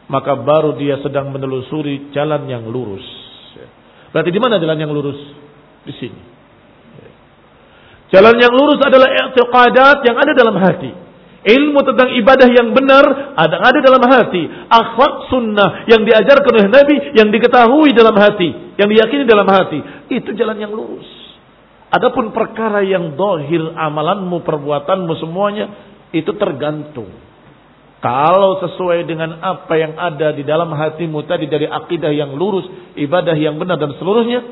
[0.06, 3.04] maka baru dia sedang menelusuri jalan yang lurus.
[4.12, 5.18] Berarti di mana jalan yang lurus?
[5.82, 6.20] Di sini.
[8.12, 10.92] Jalan yang lurus adalah i'tiqadat yang ada dalam hati.
[11.42, 14.46] Ilmu tentang ibadah yang benar ada ada dalam hati.
[14.68, 19.80] Akhlak sunnah yang diajarkan oleh Nabi yang diketahui dalam hati, yang diyakini dalam hati,
[20.12, 21.08] itu jalan yang lurus.
[21.90, 25.66] Adapun perkara yang dohir amalanmu, perbuatanmu semuanya
[26.12, 27.10] itu tergantung.
[28.02, 32.66] Kalau sesuai dengan apa yang ada di dalam hatimu tadi dari akidah yang lurus,
[32.98, 34.42] ibadah yang benar dan seluruhnya,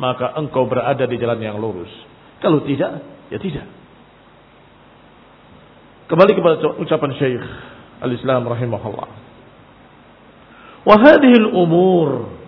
[0.00, 1.92] maka engkau berada di jalan yang lurus.
[2.40, 3.68] Kalau tidak, ya tidak.
[6.08, 7.44] Kembali kepada ucapan Syekh
[8.00, 9.08] Al-Islam rahimahullah.
[10.82, 12.40] Wa hadhihi al-umur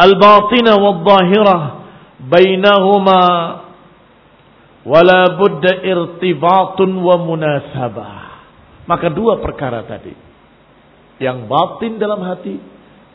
[0.00, 1.60] al-batinah wal-zahirah
[2.26, 3.22] bainahuma
[4.88, 8.25] wala budda irtibatun wa munasabah.
[8.86, 10.14] Maka dua perkara tadi.
[11.18, 12.56] Yang batin dalam hati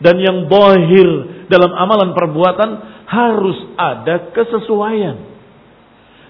[0.01, 1.09] dan yang bohir
[1.47, 2.69] dalam amalan perbuatan
[3.07, 5.31] harus ada kesesuaian.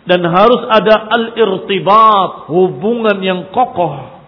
[0.02, 4.20] Dan harus ada al-irtibat, hubungan yang kokoh.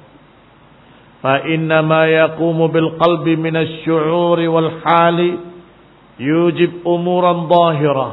[1.23, 5.53] Bil qalbi min asy-syu'uri wal hali
[6.21, 8.11] yujib umuran zahirah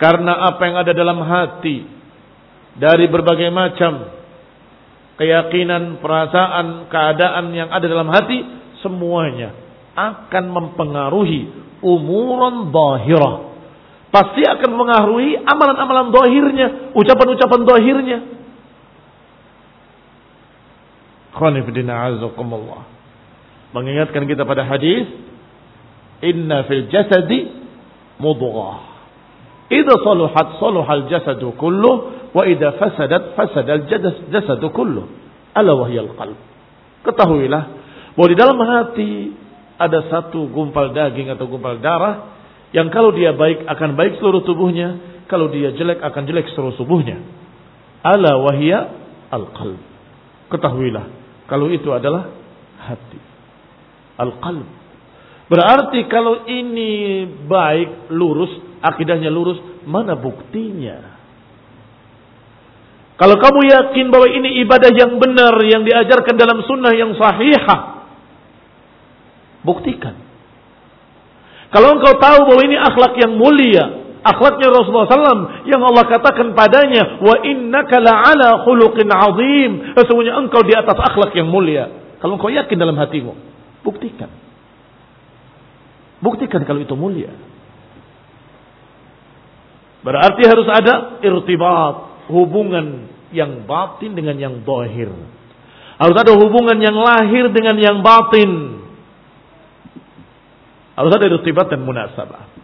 [0.00, 1.84] karena apa yang ada dalam hati
[2.76, 4.19] dari berbagai macam
[5.20, 8.40] keyakinan, perasaan, keadaan yang ada dalam hati
[8.80, 9.52] semuanya
[9.92, 11.52] akan mempengaruhi
[11.84, 13.52] umuran zahirah.
[14.08, 18.18] Pasti akan mengaruhi amalan-amalan zahirnya, ucapan-ucapan zahirnya.
[23.70, 25.04] Mengingatkan kita pada hadis,
[26.26, 27.54] Inna fil jasadi
[28.18, 28.89] mudghah
[29.70, 31.90] Idza saluhat saluhal jasadu kullu
[32.34, 33.86] wa idza fasadat fasadal
[34.34, 35.06] jasadu kullu.
[35.54, 36.38] Ala wahyal qalb.
[37.06, 37.62] Ketahuilah
[38.18, 39.12] bahwa di dalam hati
[39.78, 42.36] ada satu gumpal daging atau gumpal darah
[42.74, 47.22] yang kalau dia baik akan baik seluruh tubuhnya, kalau dia jelek akan jelek seluruh tubuhnya.
[48.02, 48.78] Ala wahya
[49.30, 49.80] al qalb.
[50.50, 51.06] Ketahuilah
[51.46, 52.30] kalau itu adalah
[52.82, 53.18] hati.
[54.18, 54.66] Al qalb.
[55.50, 61.20] Berarti kalau ini baik, lurus, akidahnya lurus, mana buktinya?
[63.20, 67.80] Kalau kamu yakin bahwa ini ibadah yang benar yang diajarkan dalam sunnah yang sahihah,
[69.60, 70.16] buktikan.
[71.68, 77.20] Kalau engkau tahu bahwa ini akhlak yang mulia, akhlaknya Rasulullah SAW yang Allah katakan padanya,
[77.20, 79.70] wa innaka la'ala khuluqin azim.
[80.00, 82.16] Sesungguhnya engkau di atas akhlak yang mulia.
[82.24, 83.36] Kalau engkau yakin dalam hatimu,
[83.84, 84.32] buktikan.
[86.24, 87.32] Buktikan kalau itu mulia.
[90.05, 95.09] Berarti harus ada irtibat, hubungan yang batin dengan yang dohir.
[95.97, 98.81] Harus ada hubungan yang lahir dengan yang batin.
[100.93, 102.55] Harus ada irtibat dan munasabah.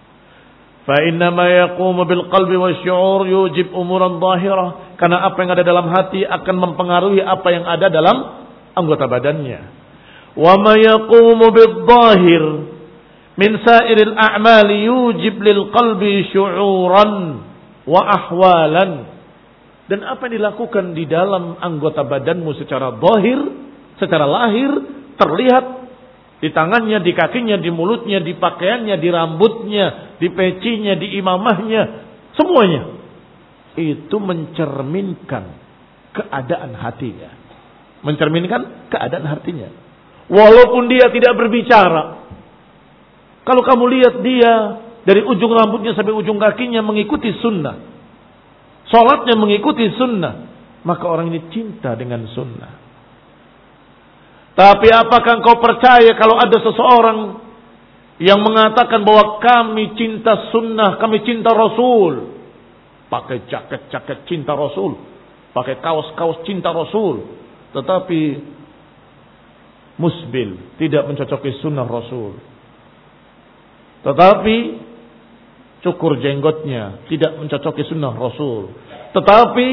[0.82, 4.68] فإنما يقوم بالقلب والشعور يوجب أمورا ظاهرة
[4.98, 8.18] karena apa yang ada dalam hati akan mempengaruhi apa yang ada dalam
[8.74, 9.62] anggota badannya.
[10.38, 12.44] وما يقوم بالظاهر
[13.37, 17.13] min sairil a'mali yujib lil qalbi syu'uran
[17.85, 19.17] wa ahwalan
[19.87, 23.39] dan apa yang dilakukan di dalam anggota badanmu secara zahir,
[24.03, 24.71] secara lahir
[25.15, 25.65] terlihat
[26.43, 29.87] di tangannya, di kakinya, di mulutnya, di pakaiannya, di rambutnya,
[30.19, 31.83] di pecinya, di imamahnya,
[32.35, 32.99] semuanya
[33.79, 35.45] itu mencerminkan
[36.17, 37.31] keadaan hatinya.
[38.03, 39.69] Mencerminkan keadaan hatinya.
[40.27, 42.26] Walaupun dia tidak berbicara,
[43.47, 44.55] kalau kamu lihat dia
[45.07, 47.79] dari ujung rambutnya sampai ujung kakinya mengikuti sunnah.
[48.91, 50.51] Sholatnya mengikuti sunnah.
[50.83, 52.73] Maka orang ini cinta dengan sunnah.
[54.59, 57.19] Tapi apakah engkau percaya kalau ada seseorang
[58.19, 62.35] yang mengatakan bahwa kami cinta sunnah, kami cinta Rasul.
[63.07, 64.99] Pakai jaket-jaket cinta Rasul.
[65.55, 67.31] Pakai kaos-kaos cinta Rasul.
[67.71, 68.21] Tetapi
[70.03, 72.56] musbil, tidak mencocoki sunnah Rasul
[74.07, 74.57] tetapi
[75.83, 78.71] cukur jenggotnya tidak mencocoki sunnah Rasul.
[79.11, 79.67] Tetapi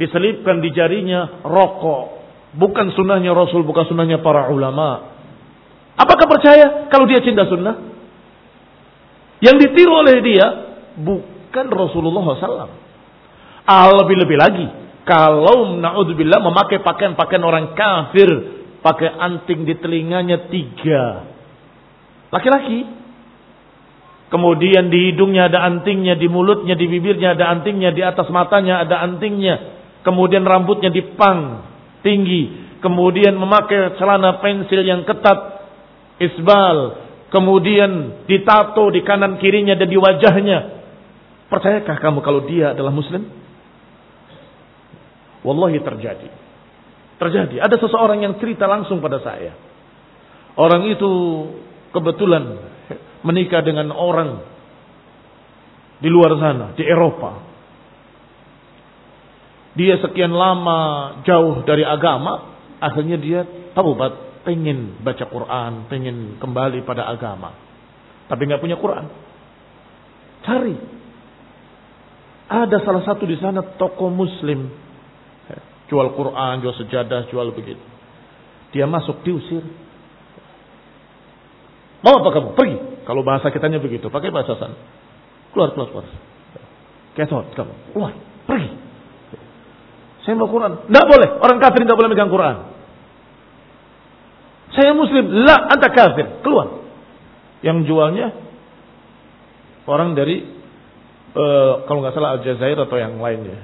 [0.00, 2.16] diselipkan di jarinya rokok.
[2.56, 5.12] Bukan sunnahnya Rasul, bukan sunnahnya para ulama.
[6.00, 7.76] Apakah percaya kalau dia cinta sunnah?
[9.44, 10.46] Yang ditiru oleh dia
[10.96, 12.72] bukan Rasulullah SAW.
[13.68, 14.66] Ah, lebih-lebih lagi.
[15.04, 18.28] Kalau naudzubillah memakai pakaian-pakaian orang kafir.
[18.80, 21.28] Pakai anting di telinganya tiga.
[22.32, 23.05] Laki-laki.
[24.26, 28.98] Kemudian di hidungnya ada antingnya, di mulutnya, di bibirnya ada antingnya, di atas matanya ada
[29.06, 29.78] antingnya.
[30.02, 31.62] Kemudian rambutnya dipang
[32.02, 32.66] tinggi.
[32.82, 35.62] Kemudian memakai celana pensil yang ketat,
[36.18, 37.06] isbal.
[37.30, 40.58] Kemudian ditato di kanan kirinya dan di wajahnya.
[41.46, 43.30] Percayakah kamu kalau dia adalah muslim?
[45.46, 46.28] Wallahi terjadi.
[47.22, 47.56] Terjadi.
[47.62, 49.54] Ada seseorang yang cerita langsung pada saya.
[50.58, 51.10] Orang itu
[51.94, 52.74] kebetulan
[53.26, 54.46] menikah dengan orang
[55.98, 57.42] di luar sana, di Eropa.
[59.76, 60.80] Dia sekian lama
[61.28, 63.44] jauh dari agama, akhirnya dia
[63.76, 67.52] taubat, pengen baca Quran, pengen kembali pada agama.
[68.30, 69.06] Tapi nggak punya Quran.
[70.46, 70.76] Cari.
[72.46, 74.70] Ada salah satu di sana toko muslim.
[75.86, 77.82] Jual Quran, jual sejadah, jual begitu.
[78.74, 79.62] Dia masuk diusir.
[82.02, 82.48] Mau apa kamu?
[82.58, 82.95] Pergi.
[83.06, 84.74] Kalau bahasa kitanya begitu, pakai bahasa sana.
[85.54, 86.06] Keluar, keluar, keluar.
[87.16, 87.74] Ketot kamu.
[87.94, 88.12] Keluar.
[88.44, 88.70] Pergi.
[90.26, 90.90] Saya mau Quran.
[90.90, 91.28] Tidak boleh.
[91.38, 92.56] Orang kafir tidak boleh megang Quran.
[94.74, 95.24] Saya muslim.
[95.46, 96.42] La, anta kafir.
[96.42, 96.84] Keluar.
[97.64, 98.36] Yang jualnya
[99.86, 100.44] orang dari
[101.32, 103.56] uh, kalau nggak salah Aljazair atau yang lainnya.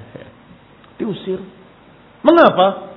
[0.97, 1.43] Diusir.
[2.23, 2.95] Mengapa?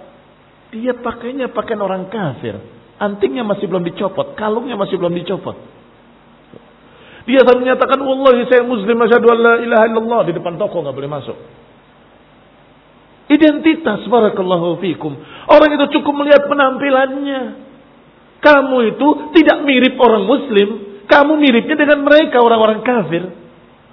[0.70, 2.56] Dia pakainya pakaian orang kafir.
[2.96, 5.75] Antingnya masih belum dicopot, kalungnya masih belum dicopot.
[7.26, 10.20] Dia sampai menyatakan, Wallahi saya muslim, masyadu la ilaha illallah.
[10.30, 11.36] Di depan toko nggak boleh masuk.
[13.26, 15.10] Identitas, barakallahu fikum.
[15.50, 17.66] Orang itu cukup melihat penampilannya.
[18.38, 20.68] Kamu itu tidak mirip orang muslim.
[21.10, 23.26] Kamu miripnya dengan mereka, orang-orang kafir.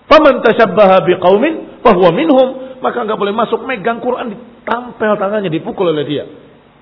[0.05, 2.77] Faman tashabbaha biqaumin, bahwa minhum.
[2.86, 6.29] Maka nggak boleh masuk, megang Quran, ditampel tangannya, dipukul oleh dia.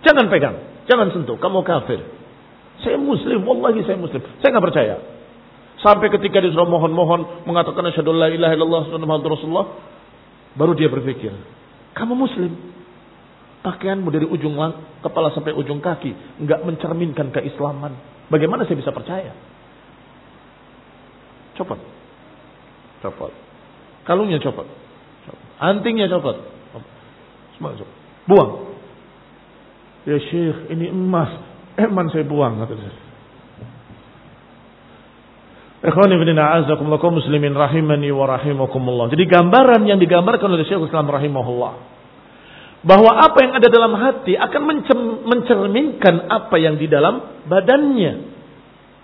[0.04, 2.04] Jangan pegang, jangan sentuh, kamu kafir.
[2.82, 4.20] Saya muslim, wallahi saya muslim.
[4.42, 5.21] Saya nggak percaya.
[5.82, 9.68] Sampai ketika disuruh mohon-mohon mengatakan asyhadu la ilaha illallah Muhammadur Rasulullah,
[10.54, 11.34] baru dia berpikir,
[11.98, 12.54] kamu muslim.
[13.62, 14.58] Pakaianmu dari ujung
[15.06, 17.94] kepala sampai ujung kaki enggak mencerminkan keislaman.
[18.26, 19.38] Bagaimana saya bisa percaya?
[21.54, 21.78] Copot.
[23.06, 23.30] Copot.
[24.02, 24.66] Kalungnya copot.
[25.62, 26.42] Antingnya copot.
[27.54, 27.98] Semua copot.
[28.26, 28.52] Buang.
[30.10, 31.30] Ya Syekh, ini emas.
[31.78, 32.58] Eman saya buang.
[32.66, 33.01] Kata saya.
[35.82, 39.10] A'azakumullah kaum muslimin rahimani wa rahimakumullah.
[39.10, 41.74] Jadi gambaran yang digambarkan oleh Syekh Islam rahimahullah
[42.82, 44.62] bahwa apa yang ada dalam hati akan
[45.26, 48.30] mencerminkan apa yang di dalam badannya.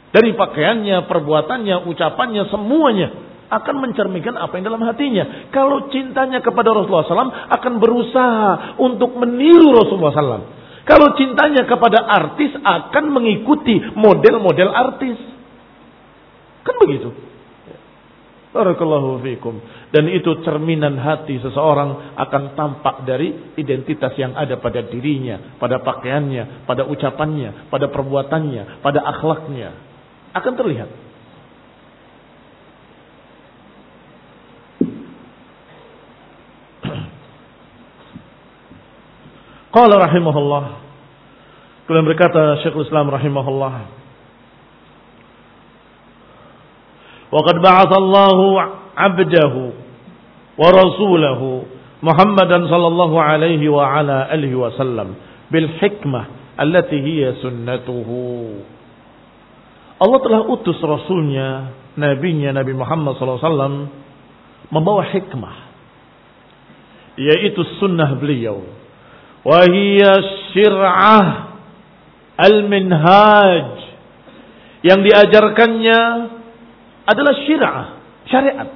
[0.07, 3.09] Dari pakaiannya, perbuatannya, ucapannya, semuanya
[3.47, 5.49] akan mencerminkan apa yang dalam hatinya.
[5.55, 8.51] Kalau cintanya kepada Rasulullah SAW akan berusaha
[8.81, 10.45] untuk meniru Rasulullah SAW.
[10.87, 15.36] Kalau cintanya kepada artis akan mengikuti model-model artis.
[16.87, 17.11] Begitu.
[18.55, 19.59] Barakallahu fiikum.
[19.91, 26.63] Dan itu cerminan hati seseorang akan tampak dari identitas yang ada pada dirinya, pada pakaiannya,
[26.63, 29.69] pada ucapannya, pada perbuatannya, pada akhlaknya.
[30.31, 30.89] Akan terlihat.
[39.75, 40.65] Qala rahimahullah.
[41.85, 43.96] Kemudian berkata Syekhul Islam rahimahullah.
[47.31, 48.37] وقد بعث الله
[48.97, 49.53] عبده
[50.57, 51.41] ورسوله
[52.03, 55.07] محمدا صلى الله عليه وعلى آله وسلم
[55.51, 56.21] بالحكمة
[56.59, 58.09] التي هي سنته
[59.97, 63.89] Allah telah utus Rasulnya, Nabinya Nabi Muhammad SAW
[64.69, 65.55] membawa hikmah.
[67.17, 68.61] Yaitu sunnah beliau.
[69.41, 70.13] Wahia
[70.53, 71.25] syir'ah
[72.37, 73.69] al-minhaj.
[74.85, 76.01] Yang diajarkannya
[77.07, 77.87] adalah syir'ah,
[78.27, 78.69] syariat.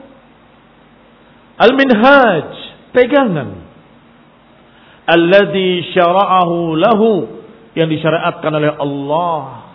[1.59, 2.49] Al-minhaj,
[2.95, 3.49] pegangan.
[5.05, 7.11] Alladhi syara'ahu lahu,
[7.75, 9.67] yang disyariatkan oleh Allah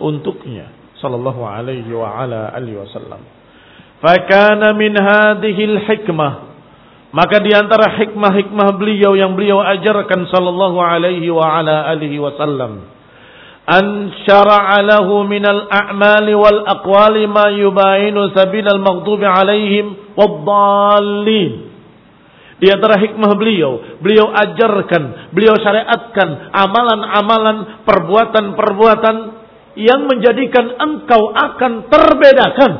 [0.00, 3.20] untuknya sallallahu alaihi wa ala alihi wasallam.
[4.00, 6.54] Fakana min hadhil hikmah
[7.14, 12.90] maka di antara hikmah-hikmah beliau yang beliau ajarkan sallallahu alaihi wa ala alihi wasallam
[13.64, 21.72] an syara'a lahu minal a'mali wal aqwali ma yubayinu sabilal maghdubi alaihim waddallin.
[22.54, 29.16] Di antara hikmah beliau, beliau ajarkan, beliau syariatkan amalan-amalan, perbuatan-perbuatan
[29.74, 32.72] yang menjadikan engkau akan terbedakan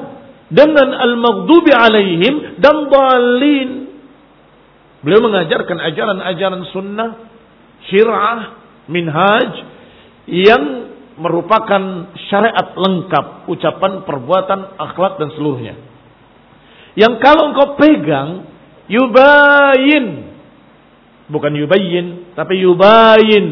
[0.49, 3.71] dengan al-maghdubi alaihim dan dalin.
[5.05, 7.11] Beliau mengajarkan ajaran-ajaran sunnah,
[7.91, 8.41] syir'ah,
[8.89, 9.74] minhaj,
[10.29, 15.75] yang merupakan syariat lengkap, ucapan, perbuatan, akhlak dan seluruhnya.
[16.99, 18.31] Yang kalau engkau pegang,
[18.91, 20.35] yubayin.
[21.31, 23.47] Bukan yubayin, tapi yubayin.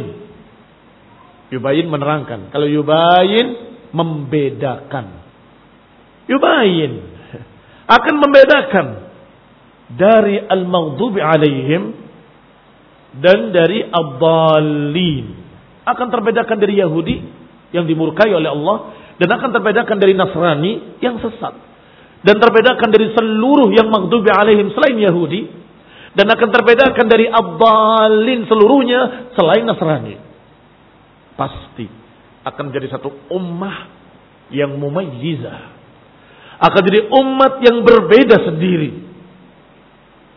[1.53, 2.51] Yubayin menerangkan.
[2.51, 5.07] Kalau yubayin, membedakan.
[6.27, 6.93] Yubayin.
[7.97, 8.87] Akan membedakan.
[9.93, 11.83] Dari al-maghdubi alaihim.
[13.13, 15.42] Dan dari abdalin
[15.83, 17.17] akan terbedakan dari Yahudi
[17.75, 18.77] yang dimurkai oleh Allah
[19.19, 21.75] dan akan terbedakan dari Nasrani yang sesat.
[22.23, 25.43] dan terbedakan dari seluruh yang maghdubi alaihim selain Yahudi
[26.15, 30.23] dan akan terbedakan dari abdalin seluruhnya selain Nasrani.
[31.35, 31.91] Pasti
[32.47, 33.91] akan menjadi satu ummah
[34.55, 35.83] yang mumayyizah.
[36.63, 39.03] Akan jadi umat yang berbeda sendiri.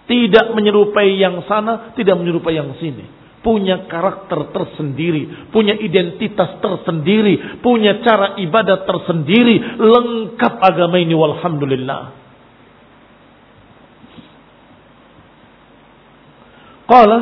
[0.10, 3.15] Tidak menyerupai yang sana, tidak menyerupai yang sini
[3.46, 12.04] punya karakter tersendiri, punya identitas tersendiri, punya cara ibadah tersendiri, lengkap agama ini walhamdulillah.
[16.90, 17.20] Qala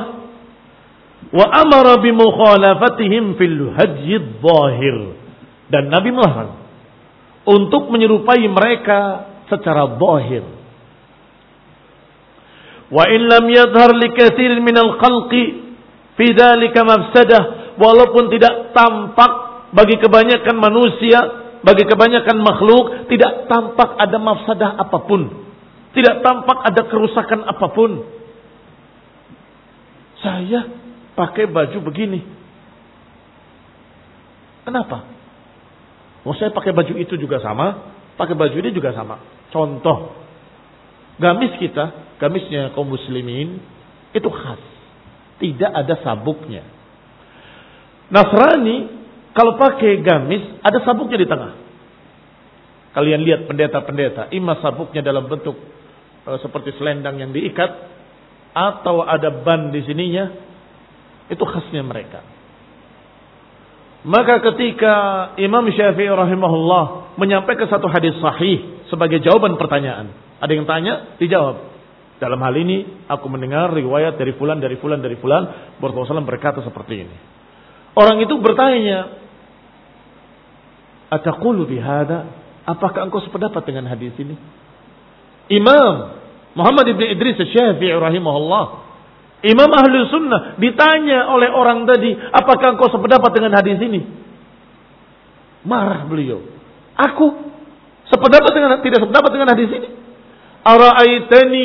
[1.36, 4.08] wa amara bi mukhalafatihim fil hajj
[4.40, 4.98] dhahir
[5.68, 6.64] dan Nabi melarang
[7.44, 10.44] untuk menyerupai mereka secara zahir.
[12.88, 15.73] Wa in lam yadhhar li katsirin min al-khalqi
[16.14, 19.32] Fidzalika mafsadah walaupun tidak tampak
[19.74, 21.20] bagi kebanyakan manusia,
[21.66, 25.22] bagi kebanyakan makhluk tidak tampak ada mafsadah apa pun.
[25.94, 27.92] Tidak tampak ada kerusakan apa pun.
[30.22, 30.70] Saya
[31.14, 32.22] pakai baju begini.
[34.64, 35.06] Kenapa?
[36.24, 39.20] Mau saya pakai baju itu juga sama, pakai baju ini juga sama.
[39.52, 40.16] Contoh,
[41.20, 43.60] gamis kita, gamisnya kaum muslimin
[44.16, 44.73] itu khas.
[45.42, 46.64] Tidak ada sabuknya.
[48.14, 48.78] Nasrani
[49.34, 51.54] kalau pakai gamis ada sabuknya di tengah.
[52.94, 55.58] Kalian lihat pendeta-pendeta, ima sabuknya dalam bentuk
[56.22, 57.74] e, seperti selendang yang diikat
[58.54, 60.30] atau ada ban di sininya,
[61.26, 62.22] itu khasnya mereka.
[64.06, 64.94] Maka ketika
[65.42, 71.73] Imam Syafi'i rahimahullah menyampaikan satu hadis sahih sebagai jawaban pertanyaan, ada yang tanya, dijawab.
[72.24, 77.04] Dalam hal ini aku mendengar riwayat dari fulan dari fulan dari fulan Rasulullah berkata seperti
[77.04, 77.18] ini.
[78.00, 79.12] Orang itu bertanya,
[81.12, 82.32] "Ataqulu bihada?
[82.64, 84.40] Apakah engkau sependapat dengan hadis ini?"
[85.52, 86.16] Imam
[86.56, 88.66] Muhammad ibn Idris Syafi'i rahimahullah
[89.44, 94.00] Imam ahli sunnah ditanya oleh orang tadi, apakah engkau sependapat dengan hadis ini?
[95.68, 96.40] Marah beliau.
[96.96, 97.52] Aku
[98.08, 99.90] sependapat dengan tidak sependapat dengan hadis ini.
[100.64, 101.64] Ara'aitani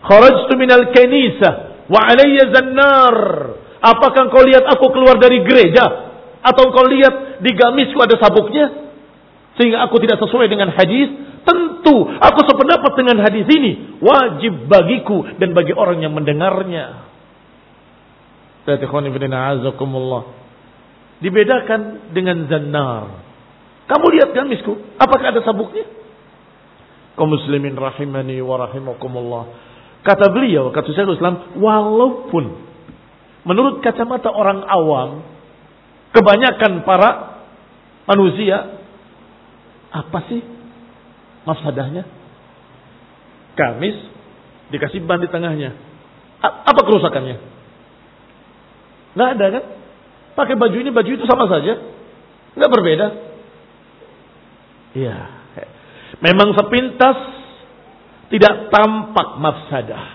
[0.00, 3.16] Kharajtu minal kanisa wa alayya zannar.
[3.80, 5.84] Apakah engkau lihat aku keluar dari gereja?
[6.40, 8.92] Atau engkau lihat di gamisku ada sabuknya?
[9.60, 11.08] Sehingga aku tidak sesuai dengan hadis?
[11.44, 14.00] Tentu aku sependapat dengan hadis ini.
[14.00, 17.08] Wajib bagiku dan bagi orang yang mendengarnya.
[21.20, 21.80] Dibedakan
[22.12, 23.04] dengan zannar.
[23.88, 24.96] Kamu lihat gamisku?
[24.96, 25.84] Apakah ada sabuknya?
[27.18, 29.44] Kau muslimin rahimani wa rahimakumullah.
[30.00, 32.44] Kata beliau, kata Syekhul Islam, walaupun
[33.44, 35.24] menurut kacamata orang awam,
[36.16, 37.10] kebanyakan para
[38.08, 38.80] manusia,
[39.92, 40.40] apa sih
[41.44, 42.08] mafsadahnya?
[43.58, 43.96] Kamis
[44.72, 45.76] dikasih ban di tengahnya.
[46.40, 47.36] apa kerusakannya?
[49.12, 49.64] Nggak ada kan?
[50.32, 51.76] Pakai baju ini, baju itu sama saja.
[52.56, 53.06] Nggak berbeda.
[54.96, 55.18] Iya.
[56.24, 57.39] Memang sepintas
[58.30, 60.06] tidak tampak mafsadah.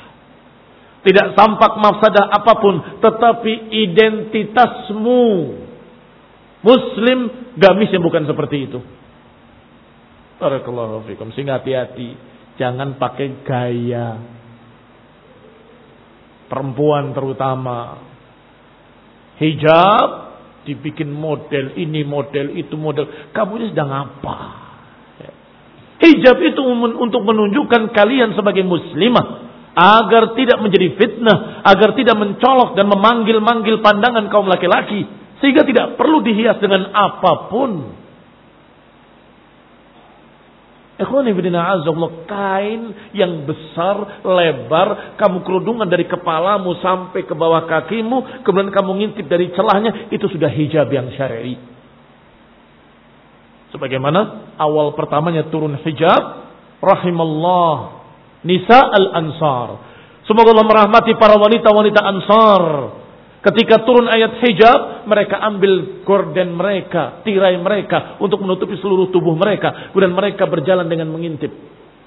[1.03, 2.75] Tidak tampak mafsadah apa pun.
[3.03, 5.23] Tetapi identitasmu.
[6.65, 7.19] Muslim
[7.59, 8.79] gamisnya bukan seperti itu.
[10.39, 11.35] Barakallahu fikum.
[11.35, 12.15] Sehingga hati-hati.
[12.55, 14.17] Jangan pakai gaya.
[16.47, 17.99] Perempuan terutama.
[19.35, 20.09] Hijab
[20.63, 23.29] dibikin model ini, model itu, model.
[23.35, 24.64] Kamu ini sedang apa?
[26.05, 26.61] Hijab itu
[27.01, 29.45] untuk menunjukkan kalian sebagai muslimah
[29.75, 35.03] agar tidak menjadi fitnah, agar tidak mencolok dan memanggil-manggil pandangan kaum laki-laki
[35.43, 37.71] sehingga tidak perlu dihias dengan apa pun.
[42.25, 42.81] Kain
[43.11, 49.51] yang besar, lebar, kamu kerudungan dari kepalamu sampai ke bawah kakimu, kemudian kamu ngintip dari
[49.51, 51.74] celahnya, itu sudah hijab yang syar'i.
[53.75, 56.23] Sebagaimana awal pertamanya turun hijab,
[56.79, 58.07] rahimallah
[58.47, 59.67] nisa al-ansar.
[60.23, 62.63] Semoga Allah merahmati para wanita-wanita ansar.
[63.43, 69.91] Ketika turun ayat hijab, mereka ambil gorden mereka, tirai mereka untuk menutupi seluruh tubuh mereka.
[69.91, 71.51] Kemudian mereka berjalan dengan mengintip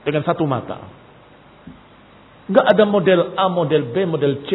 [0.08, 0.88] dengan satu mata.
[2.48, 4.50] Enggak ada model A, model B, model C.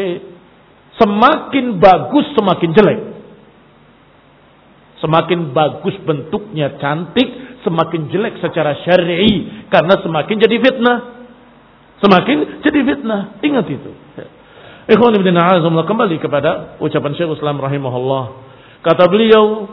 [0.97, 2.99] Semakin bagus, semakin jelek.
[5.03, 10.97] Semakin bagus bentuknya cantik, semakin jelek secara syar'i karena semakin jadi fitnah.
[11.99, 13.21] Semakin jadi fitnah.
[13.43, 13.91] Ingat itu.
[14.83, 18.23] Ikhwan ibn a'azumullah kembali kepada ucapan Syekh Islam rahimahullah.
[18.83, 19.67] Kata beliau,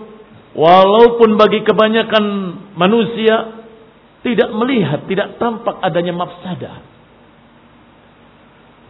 [0.55, 2.25] walaupun bagi kebanyakan
[2.79, 3.67] manusia
[4.27, 6.75] tidak melihat, tidak tampak adanya mafsadah.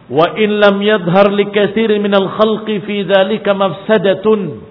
[0.09, 4.70] Wa in lam yadhhar li katsirin minal khalqi fi dzalika mafsadatun.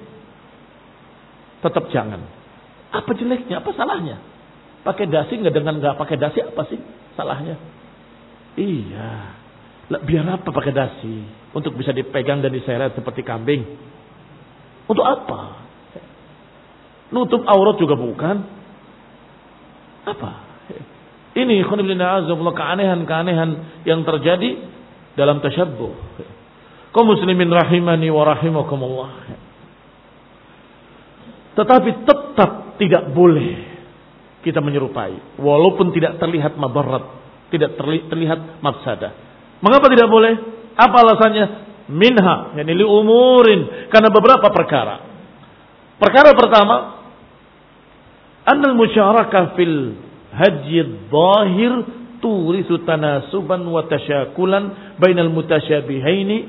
[1.61, 2.21] Tetap jangan.
[2.91, 3.61] Apa jeleknya?
[3.61, 4.19] Apa salahnya?
[4.81, 6.81] Pakai dasi nggak dengan nggak pakai dasi apa sih
[7.15, 7.57] salahnya?
[8.57, 9.11] Iya.
[9.91, 11.27] Biar apa pakai dasi?
[11.53, 13.67] Untuk bisa dipegang dan diseret seperti kambing.
[14.89, 15.61] Untuk apa?
[17.11, 18.37] Nutup aurat juga bukan.
[20.07, 20.31] Apa?
[21.31, 23.51] Ini keanehan-keanehan
[23.87, 24.51] yang terjadi
[25.15, 25.95] dalam tasyabbuh.
[26.91, 29.11] Kau muslimin rahimani wa rahimakumullah.
[31.55, 33.71] Tetapi tetap tidak boleh
[34.41, 35.39] kita menyerupai.
[35.41, 37.21] Walaupun tidak terlihat mabarat.
[37.51, 37.77] Tidak
[38.09, 39.13] terlihat mafsadah.
[39.61, 40.33] Mengapa tidak boleh?
[40.79, 41.47] Apa alasannya?
[41.91, 42.57] Minha.
[42.57, 43.91] Yani li umurin.
[43.93, 44.97] Karena beberapa perkara.
[46.01, 46.77] Perkara pertama.
[48.49, 49.99] Annal musyarakah fil
[50.31, 50.79] haji
[51.11, 51.73] zahir
[52.23, 56.49] turisu tanasuban wa tasyakulan bainal mutasyabihaini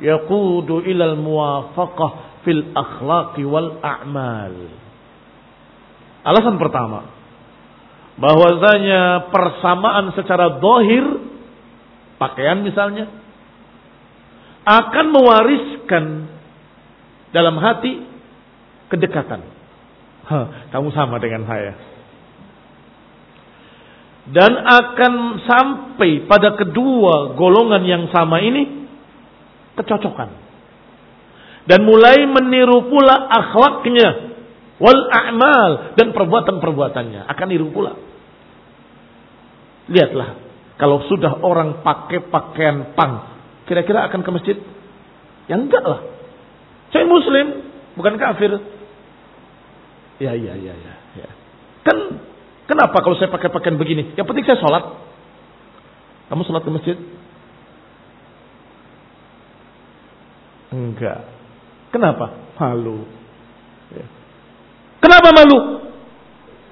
[0.00, 4.54] yaqudu ilal muwafaqah fil akhlaqi wal a'mal.
[6.24, 7.08] Alasan pertama,
[8.20, 11.04] bahwasanya persamaan secara dohir,
[12.20, 13.08] pakaian misalnya,
[14.68, 16.04] akan mewariskan
[17.32, 18.04] dalam hati
[18.92, 19.40] kedekatan.
[20.28, 21.74] Hah, kamu sama dengan saya.
[24.30, 28.86] Dan akan sampai pada kedua golongan yang sama ini
[29.74, 30.39] kecocokan.
[31.68, 34.32] Dan mulai meniru pula akhlaknya
[34.80, 37.92] wal a'mal dan perbuatan-perbuatannya akan niru pula.
[39.90, 40.40] Lihatlah,
[40.80, 43.36] kalau sudah orang pakai pakaian pang,
[43.68, 44.56] kira-kira akan ke masjid?
[45.50, 46.00] Ya enggak lah.
[46.94, 48.56] Saya muslim, bukan kafir.
[50.22, 50.94] Ya, ya, ya, ya.
[51.16, 51.28] ya.
[51.84, 52.22] Kan
[52.64, 54.16] kenapa kalau saya pakai pakaian begini?
[54.16, 54.84] Yang penting saya sholat.
[56.30, 56.96] Kamu sholat ke masjid?
[60.70, 61.39] Enggak.
[61.90, 62.54] Kenapa?
[62.58, 63.02] Malu.
[63.94, 64.06] Ya.
[65.02, 65.58] Kenapa malu?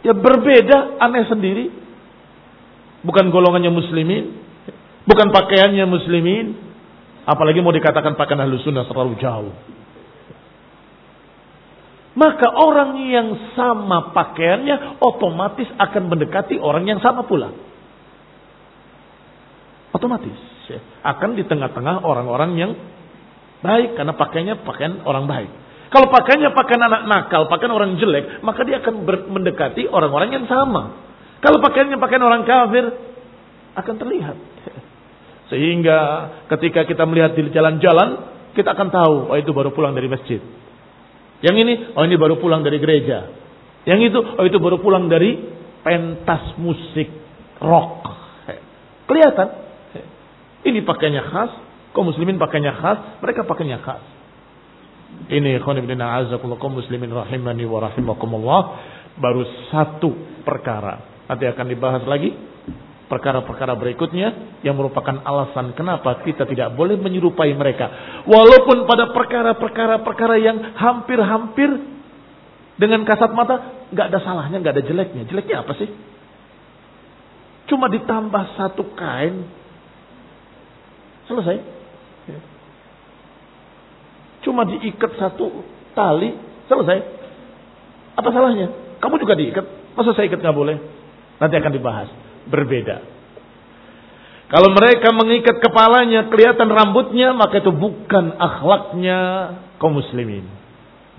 [0.07, 1.75] Ya berbeda, aneh sendiri.
[3.03, 4.39] Bukan golongannya muslimin.
[5.07, 6.55] Bukan pakaiannya muslimin.
[7.29, 9.53] Apalagi mau dikatakan pakaian ahlu sunnah terlalu jauh.
[12.19, 17.55] Maka orang yang sama pakaiannya otomatis akan mendekati orang yang sama pula.
[19.95, 20.35] Otomatis.
[20.67, 20.83] Ya.
[21.07, 22.73] Akan di tengah-tengah orang-orang yang
[23.65, 23.99] baik.
[23.99, 25.51] Karena pakaiannya pakaian orang baik.
[25.89, 31.01] Kalau pakaiannya pakaian anak nakal, pakaian orang jelek, maka dia akan mendekati orang-orang yang sama.
[31.41, 32.85] Kalau pakaiannya pakaian orang kafir,
[33.73, 34.37] akan terlihat.
[35.51, 35.99] Sehingga
[36.53, 40.45] ketika kita melihat di jalan-jalan, kita akan tahu, oh itu baru pulang dari masjid.
[41.41, 43.33] Yang ini, oh ini baru pulang dari gereja.
[43.89, 45.41] Yang itu, oh itu baru pulang dari
[45.81, 47.09] pentas musik
[47.65, 48.05] rock.
[49.09, 49.49] Kelihatan.
[50.69, 51.53] Ini pakainya khas,
[51.93, 54.03] kaum muslimin pakainya khas, mereka pakainya khas.
[55.29, 58.61] Ini khonibdina azakullah kaum muslimin rahimani wa rahimakumullah.
[59.19, 60.15] Baru satu
[60.47, 61.27] perkara.
[61.27, 62.31] Nanti akan dibahas lagi
[63.09, 67.89] perkara-perkara berikutnya yang merupakan alasan kenapa kita tidak boleh menyerupai mereka.
[68.29, 71.73] Walaupun pada perkara-perkara-perkara yang hampir-hampir
[72.79, 75.23] dengan kasat mata nggak ada salahnya, nggak ada jeleknya.
[75.27, 75.89] Jeleknya apa sih?
[77.69, 79.45] Cuma ditambah satu kain,
[81.29, 81.78] selesai.
[84.49, 85.61] Cuma diikat satu
[85.93, 86.33] tali,
[86.73, 86.99] selesai.
[88.17, 88.73] Apa salahnya?
[88.97, 90.81] Kamu juga diikat, masa saya ikat nggak boleh?
[91.37, 92.09] Nanti akan dibahas
[92.49, 93.05] berbeda.
[94.49, 99.19] Kalau mereka mengikat kepalanya, kelihatan rambutnya, maka itu bukan akhlaknya
[99.77, 100.49] kaum muslimin.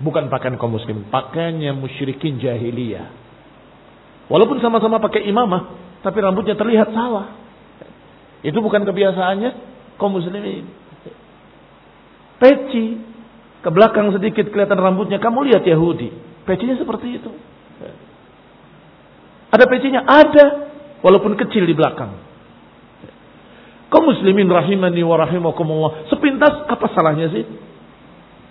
[0.02, 3.06] Bukan pakaian kaum muslimin, pakaiannya musyrikin jahiliyah.
[4.26, 5.70] Walaupun sama-sama pakai imamah,
[6.02, 7.38] tapi rambutnya terlihat salah.
[8.42, 9.50] Itu bukan kebiasaannya
[10.02, 10.66] kaum muslimin.
[12.42, 13.09] Peci,
[13.60, 15.20] ke belakang sedikit kelihatan rambutnya.
[15.20, 16.08] Kamu lihat Yahudi,
[16.48, 17.30] pecinya seperti itu.
[19.50, 20.06] Ada pecinya?
[20.06, 20.46] Ada.
[21.00, 22.12] Walaupun kecil di belakang.
[23.90, 26.06] Kau muslimin rahimani wa rahimakumullah.
[26.06, 27.44] Sepintas apa salahnya sih?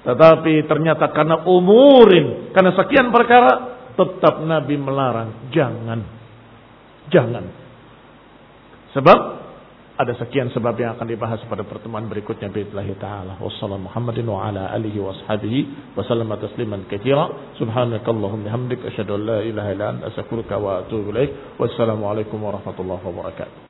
[0.03, 5.51] Tetapi ternyata karena umurin, karena sekian perkara, tetap Nabi melarang.
[5.55, 5.99] Jangan.
[7.07, 7.45] Jangan.
[8.95, 9.19] Sebab
[9.99, 13.35] ada sekian sebab yang akan dibahas pada pertemuan berikutnya billahi taala.
[13.43, 17.27] Wassalamu Muhammadin wa ala alihi wa ashabihi wa sallama tasliman katsira.
[17.59, 21.59] Subhanakallahumma hamdika asyhadu an la ilaha illa anta astaghfiruka wa atubu ilaik.
[21.59, 23.67] Wassalamu alaikum warahmatullahi wabarakatuh.